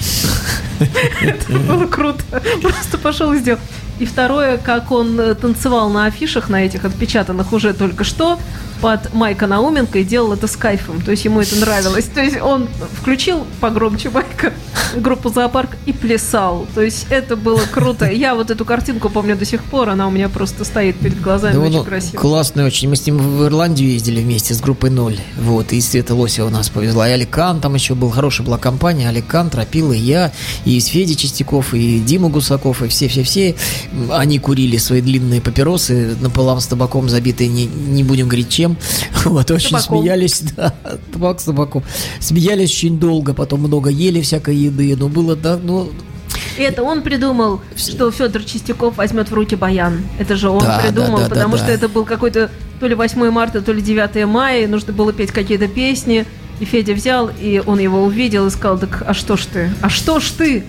Это 1.22 1.52
было 1.52 1.88
круто. 1.88 2.24
Просто 2.62 2.98
пошел 2.98 3.34
и 3.34 3.38
сделал. 3.38 3.60
И 4.00 4.06
второе, 4.06 4.58
как 4.58 4.92
он 4.92 5.20
э, 5.20 5.36
танцевал 5.36 5.90
на 5.90 6.06
афишах, 6.06 6.50
на 6.50 6.66
этих 6.66 6.84
отпечатанных 6.84 7.54
уже 7.54 7.74
только 7.74 8.04
что, 8.04 8.40
под 8.84 9.14
Майка 9.14 9.48
Науменко 9.48 10.00
и 10.00 10.04
делал 10.04 10.34
это 10.34 10.46
с 10.46 10.58
кайфом. 10.58 11.02
То 11.02 11.12
есть 11.12 11.24
ему 11.24 11.40
это 11.40 11.56
нравилось. 11.56 12.04
То 12.04 12.22
есть 12.22 12.42
он 12.42 12.68
включил 13.00 13.48
погромче 13.62 14.10
Майка 14.10 14.52
группу 14.98 15.30
«Зоопарк» 15.30 15.78
и 15.86 15.94
плясал. 15.94 16.68
То 16.76 16.82
есть 16.82 17.08
это 17.10 17.38
было 17.38 17.62
круто. 17.72 18.12
Я 18.12 18.36
вот 18.36 18.52
эту 18.52 18.66
картинку 18.66 19.10
помню 19.10 19.38
до 19.38 19.46
сих 19.46 19.64
пор, 19.64 19.88
она 19.88 20.06
у 20.06 20.12
меня 20.12 20.28
просто 20.28 20.66
стоит 20.66 20.98
перед 20.98 21.22
глазами, 21.22 21.54
Да 21.54 21.62
очень 21.62 21.80
он 21.80 21.86
красиво. 21.86 22.20
классный 22.20 22.66
очень. 22.66 22.90
Мы 22.90 22.98
с 22.98 23.06
ним 23.06 23.20
в 23.20 23.46
Ирландию 23.46 23.90
ездили 23.90 24.20
вместе 24.20 24.54
с 24.54 24.60
группой 24.60 24.90
«Ноль». 24.90 25.18
Вот, 25.40 25.72
и 25.72 25.80
Света 25.80 26.14
Лосева 26.14 26.50
нас 26.50 26.68
повезла. 26.68 27.08
И 27.08 27.14
Аликан 27.14 27.62
там 27.62 27.76
еще 27.76 27.96
был, 27.96 28.10
хорошая 28.10 28.46
была 28.46 28.58
компания. 28.58 29.08
Аликан, 29.08 29.50
Тропила, 29.50 29.94
и 29.94 30.00
я, 30.00 30.34
и 30.66 30.78
Федя 30.82 31.16
Чистяков, 31.16 31.74
и 31.74 32.00
Дима 32.00 32.28
Гусаков, 32.28 32.82
и 32.84 32.90
все-все-все. 32.90 33.56
Они 34.12 34.40
курили 34.40 34.76
свои 34.76 35.00
длинные 35.00 35.40
папиросы, 35.40 36.18
напополам 36.20 36.60
с 36.60 36.68
табаком 36.68 37.08
забитые, 37.08 37.48
не, 37.48 37.66
не 37.66 38.04
будем 38.04 38.28
говорить 38.28 38.50
чем. 38.50 38.73
Вот, 39.26 39.50
очень 39.52 39.70
Табаком. 39.70 40.00
смеялись, 40.00 40.42
да, 40.58 40.74
табак 41.12 41.40
с 41.40 41.44
табаком. 41.44 41.84
Смеялись 42.20 42.72
очень 42.72 43.00
долго, 43.00 43.34
потом 43.34 43.62
много 43.62 43.90
ели 43.90 44.22
всякой 44.22 44.56
еды. 44.56 44.96
Но 44.98 45.08
было, 45.08 45.36
да, 45.36 45.58
ну, 45.62 45.90
это 46.58 46.84
он 46.84 47.02
придумал, 47.02 47.62
что 47.76 48.12
Федор 48.12 48.44
Чистяков 48.44 48.98
возьмет 48.98 49.30
в 49.30 49.34
руки 49.34 49.56
баян. 49.56 50.02
Это 50.20 50.36
же 50.36 50.50
он 50.50 50.60
Да, 50.60 50.80
придумал, 50.80 51.18
да, 51.20 51.24
да, 51.24 51.30
потому 51.30 51.58
что 51.58 51.72
это 51.72 51.90
был 51.90 52.06
какой-то 52.06 52.52
то 52.80 52.88
ли 52.88 52.96
8 52.96 53.30
марта, 53.32 53.62
то 53.62 53.72
ли 53.72 53.82
9 53.82 54.26
мая, 54.28 54.68
нужно 54.68 54.94
было 54.94 55.14
петь 55.14 55.32
какие-то 55.32 55.68
песни. 55.68 56.26
И 56.60 56.66
Федя 56.66 56.94
взял, 56.94 57.32
и 57.42 57.62
он 57.66 57.80
его 57.80 58.04
увидел 58.04 58.46
и 58.48 58.50
сказал, 58.52 58.78
так 58.78 59.04
а 59.08 59.14
что 59.14 59.38
ж 59.38 59.46
ты? 59.52 59.70
А 59.82 59.90
что 59.90 60.20
ж 60.20 60.30
ты? 60.38 60.64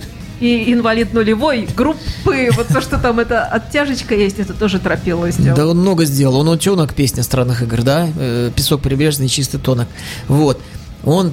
И 0.45 0.71
инвалид 0.75 1.15
нулевой 1.15 1.67
группы, 1.75 2.51
вот 2.55 2.69
то, 2.69 2.83
что 2.83 2.99
там 2.99 3.19
это 3.19 3.45
оттяжечка 3.45 4.15
есть, 4.15 4.39
это 4.39 4.53
тоже 4.53 4.79
тропило 4.79 5.31
сделал. 5.31 5.57
Да 5.57 5.67
он 5.67 5.79
много 5.79 6.05
сделал. 6.05 6.37
Он 6.37 6.49
утенок, 6.49 6.93
песня 6.93 7.23
странных 7.23 7.63
игр, 7.63 7.81
да? 7.81 8.09
Э, 8.19 8.51
Песок 8.55 8.83
прибрежный, 8.83 9.29
чистый 9.29 9.59
тонок. 9.59 9.89
Вот. 10.29 10.61
Он 11.03 11.33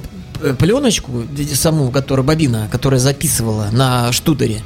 пленочку, 0.58 1.24
саму, 1.52 1.90
которая 1.90 2.24
бобина, 2.24 2.68
которая 2.72 2.98
записывала 2.98 3.68
на 3.70 4.12
штутере, 4.12 4.62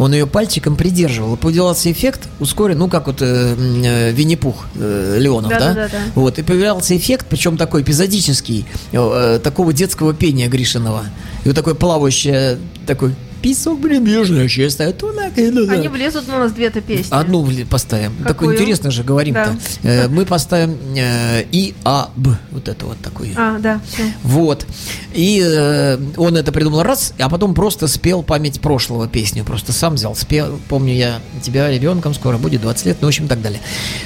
он 0.00 0.12
ее 0.12 0.26
пальчиком 0.26 0.74
придерживал. 0.74 1.34
И 1.34 1.38
появлялся 1.38 1.92
эффект 1.92 2.28
ускорен, 2.40 2.78
ну, 2.78 2.88
как 2.88 3.06
вот 3.06 3.22
э, 3.22 3.54
э, 3.56 4.10
Винни-Пух 4.10 4.66
э, 4.74 5.18
Леонов, 5.20 5.50
да? 5.50 5.58
Да-да-да-да. 5.58 5.98
Вот, 6.16 6.38
и 6.40 6.42
появлялся 6.42 6.96
эффект, 6.96 7.26
причем 7.30 7.56
такой 7.56 7.82
эпизодический, 7.82 8.66
э, 8.90 9.40
такого 9.40 9.72
детского 9.72 10.14
пения 10.14 10.48
Гришинова. 10.48 11.04
И 11.44 11.48
вот 11.48 11.54
такой 11.54 11.76
плавающее, 11.76 12.58
такой 12.86 13.14
песок 13.44 13.82
прибрежный, 13.82 14.48
чистый 14.48 14.90
тонок. 14.94 15.36
и 15.36 15.50
ну. 15.50 15.70
Они 15.70 15.88
влезут 15.88 16.24
у 16.30 16.32
нас 16.32 16.50
две-то 16.52 16.80
песни. 16.80 17.08
Одну 17.10 17.44
вли- 17.44 17.66
поставим. 17.66 18.12
Какую? 18.22 18.26
Такой 18.28 18.54
интересно 18.54 18.90
же 18.90 19.04
говорим-то. 19.04 19.54
Да. 19.82 19.90
Э, 19.90 20.08
Мы 20.08 20.24
поставим 20.24 20.78
э, 20.96 21.44
И, 21.52 21.74
А, 21.84 22.08
Б. 22.16 22.38
Вот 22.52 22.68
это 22.68 22.86
вот 22.86 22.96
такой. 23.00 23.34
А, 23.36 23.58
да, 23.58 23.82
все. 23.86 24.04
Вот. 24.22 24.66
И 25.12 25.42
э, 25.44 25.98
он 26.16 26.38
это 26.38 26.52
придумал 26.52 26.84
раз, 26.84 27.12
а 27.18 27.28
потом 27.28 27.52
просто 27.52 27.86
спел 27.86 28.22
память 28.22 28.62
прошлого 28.62 29.08
песню. 29.08 29.44
Просто 29.44 29.74
сам 29.74 29.96
взял, 29.96 30.16
спел. 30.16 30.58
Помню 30.70 30.94
я 30.94 31.20
тебя 31.42 31.70
ребенком, 31.70 32.14
скоро 32.14 32.38
будет 32.38 32.62
20 32.62 32.86
лет, 32.86 32.96
ну, 33.02 33.08
в 33.08 33.10
общем, 33.10 33.28
так 33.28 33.42
далее. 33.42 33.60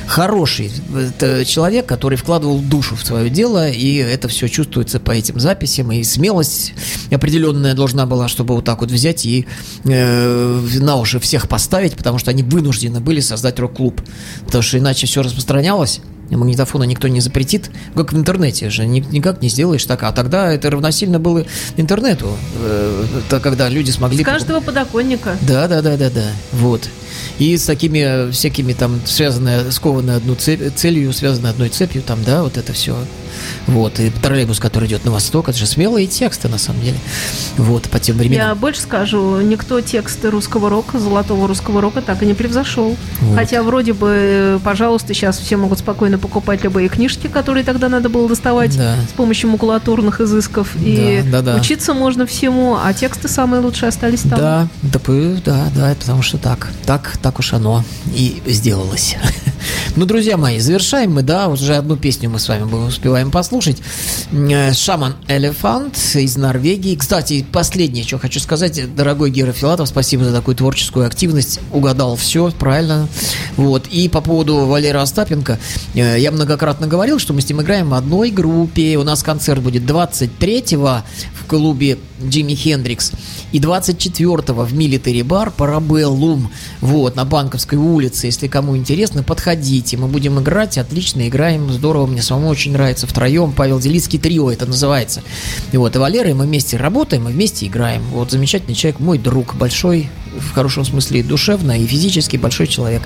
Хороший 0.09 0.73
человек, 1.47 1.87
который 1.87 2.19
вкладывал 2.19 2.59
душу 2.59 2.97
в 2.97 3.05
свое 3.07 3.31
дело, 3.31 3.69
и 3.71 3.95
это 3.99 4.27
все 4.27 4.49
чувствуется 4.49 4.99
по 4.99 5.13
этим 5.13 5.39
записям, 5.39 5.93
и 5.93 6.03
смелость 6.03 6.75
определенная 7.13 7.75
должна 7.75 8.05
была, 8.05 8.27
чтобы 8.27 8.57
вот 8.57 8.65
так 8.65 8.81
вот 8.81 8.91
взять 8.91 9.28
и 9.29 9.47
э, 9.85 10.61
на 10.81 10.97
уши 10.97 11.19
всех 11.21 11.49
поставить, 11.49 11.97
потому 11.97 12.19
что 12.19 12.31
они 12.31 12.43
вынуждены 12.43 13.01
были 13.01 13.21
создать 13.21 13.59
рок-клуб. 13.59 14.01
Потому 14.47 14.63
что 14.63 14.79
иначе 14.79 15.07
все 15.07 15.23
распространялось, 15.23 16.01
магнитофона 16.31 16.85
никто 16.85 17.09
не 17.09 17.21
запретит, 17.21 17.71
как 17.95 18.13
в 18.13 18.17
интернете 18.17 18.71
же, 18.71 18.87
ни- 18.87 19.01
никак 19.11 19.41
не 19.43 19.49
сделаешь 19.49 19.85
так. 19.85 20.03
А 20.03 20.13
тогда 20.13 20.53
это 20.53 20.71
равносильно 20.71 21.19
было 21.19 21.45
интернету, 21.77 22.37
э, 22.63 23.05
когда 23.43 23.69
люди 23.69 23.91
смогли... 23.91 24.23
С 24.23 24.27
каждого 24.27 24.61
подоконника. 24.61 25.37
Да, 25.43 25.69
да, 25.69 25.81
да, 25.83 25.97
да, 25.97 26.11
да. 26.11 26.27
Вот. 26.53 26.89
И 27.39 27.57
с 27.57 27.65
такими 27.65 28.31
всякими 28.31 28.73
там 28.73 29.01
связанные, 29.07 29.71
скованные 29.73 30.17
одну 30.17 30.35
цель- 30.35 30.71
целью, 30.75 31.13
связанные 31.13 31.51
одной 31.51 31.69
цепью, 31.69 32.03
там, 32.03 32.23
да, 32.25 32.43
вот 32.43 32.57
это 32.57 32.73
все. 32.73 32.97
Вот, 33.67 34.01
и 34.01 34.11
троллейбус, 34.11 34.59
который 34.61 34.89
идет 34.89 35.05
на 35.05 35.11
восток, 35.11 35.49
это 35.49 35.59
же 35.59 35.67
смелые 35.67 36.07
тексты, 36.07 36.49
на 36.49 36.59
самом 36.59 36.83
деле. 36.83 36.99
Вот, 37.57 37.85
по 37.85 37.99
тем 37.99 38.17
Я 38.17 38.23
временам. 38.23 38.59
больше 38.59 38.81
скажу, 38.81 39.41
никто 39.41 39.81
тексты 39.81 40.31
русского 40.31 40.71
рока, 40.71 40.99
золотого 40.99 41.47
русского 41.49 41.81
рока 41.81 42.03
так 42.03 42.23
и 42.23 42.27
не 42.27 42.35
превзошел. 42.35 42.97
Вот. 43.21 43.37
Хотя 43.37 43.63
вроде 43.63 43.93
бы, 43.93 44.09
э, 44.13 44.59
пожалуйста, 44.63 45.15
сейчас 45.15 45.39
все 45.39 45.57
могут 45.57 45.79
спокойно 45.81 46.19
покупать 46.19 46.65
любые 46.65 46.89
книжки, 46.89 47.27
которые 47.27 47.65
тогда 47.65 47.89
надо 47.89 48.09
было 48.09 48.29
доставать 48.29 48.77
Да. 48.77 48.97
с 49.09 49.13
помощью 49.13 49.51
макулатурных 49.51 50.21
изысков. 50.21 50.75
И 50.77 51.23
Да, 51.27 51.43
да, 51.43 51.55
да. 51.55 51.61
учиться 51.61 51.95
можно 51.95 52.27
всему, 52.27 52.77
а 52.83 52.93
тексты 52.93 53.29
самые 53.29 53.61
лучшие 53.61 53.89
остались 53.89 54.21
там. 54.23 54.39
Да, 54.39 54.69
да, 54.83 54.99
да, 55.45 55.67
да, 55.75 55.95
потому 55.99 56.23
что 56.23 56.39
так, 56.39 56.69
так, 56.87 57.17
так 57.23 57.39
уж 57.39 57.53
оно 57.53 57.85
и 58.15 58.43
сделалось. 58.47 59.17
Ну, 59.97 60.07
друзья 60.07 60.37
мои, 60.37 60.59
завершаем 60.59 61.13
мы, 61.15 61.23
да, 61.23 61.49
уже 61.49 61.77
одну 61.77 61.97
песню 61.97 62.31
мы 62.31 62.39
с 62.39 62.49
вами 62.49 62.63
успеваем 62.87 63.31
послушать. 63.31 63.79
Э, 64.33 64.73
Шаман 64.73 65.17
Элефант 65.27 65.99
из 66.15 66.37
Норвегии. 66.37 66.95
Кстати, 66.95 67.45
последнее, 67.51 68.05
что 68.05 68.19
хочу 68.19 68.41
сказать, 68.41 68.95
дорогой 68.95 69.31
Гера 69.31 69.53
Филатов, 69.53 69.89
спасибо 69.89 70.25
за 70.25 70.33
такую 70.33 70.55
творческую 70.57 71.07
активность. 71.07 71.61
Угадал 71.73 72.17
все, 72.17 72.51
правильно. 72.51 73.09
Вот. 73.57 73.87
И 73.89 74.09
по 74.09 74.21
поводу 74.21 74.67
Валерия 74.67 75.01
Остапенко, 75.01 75.59
э, 75.95 76.17
я 76.19 76.31
многократно 76.31 76.87
говорил, 76.87 77.19
что 77.19 77.33
мы 77.33 77.41
с 77.41 77.49
ним 77.49 77.61
играем 77.63 77.91
в 77.91 77.95
одной 77.95 78.31
группе. 78.31 78.97
У 78.97 79.03
нас 79.03 79.23
концерт 79.23 79.63
будет 79.63 79.83
23-го 79.83 81.03
в 81.35 81.47
клубе 81.47 81.99
Джимми 82.23 82.55
Хендрикс 82.55 83.13
и 83.53 83.59
24-го 83.59 84.63
в 84.63 84.75
Милитари 84.75 85.23
бар 85.23 85.51
Парабеллум, 85.51 86.51
вот, 86.81 87.17
на 87.17 87.25
Банковской 87.25 87.79
улице. 87.79 88.27
Если 88.27 88.49
кому 88.49 88.77
интересно, 88.77 89.23
подходите. 89.23 89.48
Мы 89.97 90.09
будем 90.09 90.39
играть, 90.41 90.79
отлично 90.79 91.27
играем, 91.29 91.73
здорово, 91.73 92.07
мне 92.07 92.23
самому 92.23 92.49
очень 92.49 92.73
нравится. 92.73 93.07
Втроем 93.07 93.53
Павел 93.53 93.81
Делицкий 93.81 94.19
трио 94.19 94.51
это 94.51 94.67
называется. 94.67 95.23
И 95.73 95.77
вот, 95.77 95.97
и 95.97 95.99
Валера, 95.99 96.31
и 96.31 96.35
мы 96.35 96.45
вместе 96.45 96.77
работаем, 96.77 97.29
и 97.29 97.33
вместе 97.33 97.67
играем. 97.67 98.03
Вот, 98.11 98.31
замечательный 98.31 98.75
человек, 98.75 99.01
мой 99.01 99.19
друг, 99.19 99.55
большой, 99.55 100.11
в 100.39 100.53
хорошем 100.53 100.85
смысле, 100.85 101.23
душевно 101.23 101.79
и 101.79 101.87
физически 101.87 102.37
большой 102.37 102.67
человек. 102.67 103.03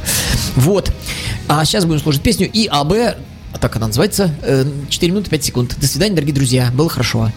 Вот. 0.57 0.93
А 1.49 1.65
сейчас 1.65 1.85
будем 1.85 2.01
слушать 2.01 2.23
песню 2.23 2.51
И 2.51 2.67
АБ, 2.67 2.93
а 3.53 3.59
так 3.61 3.77
она 3.77 3.87
называется, 3.89 4.35
э, 4.43 4.65
4 4.89 5.13
минуты 5.13 5.31
5 5.31 5.45
секунд. 5.45 5.77
До 5.79 5.87
свидания, 5.87 6.15
дорогие 6.15 6.35
друзья, 6.35 6.71
было 6.73 6.89
хорошо. 6.89 7.31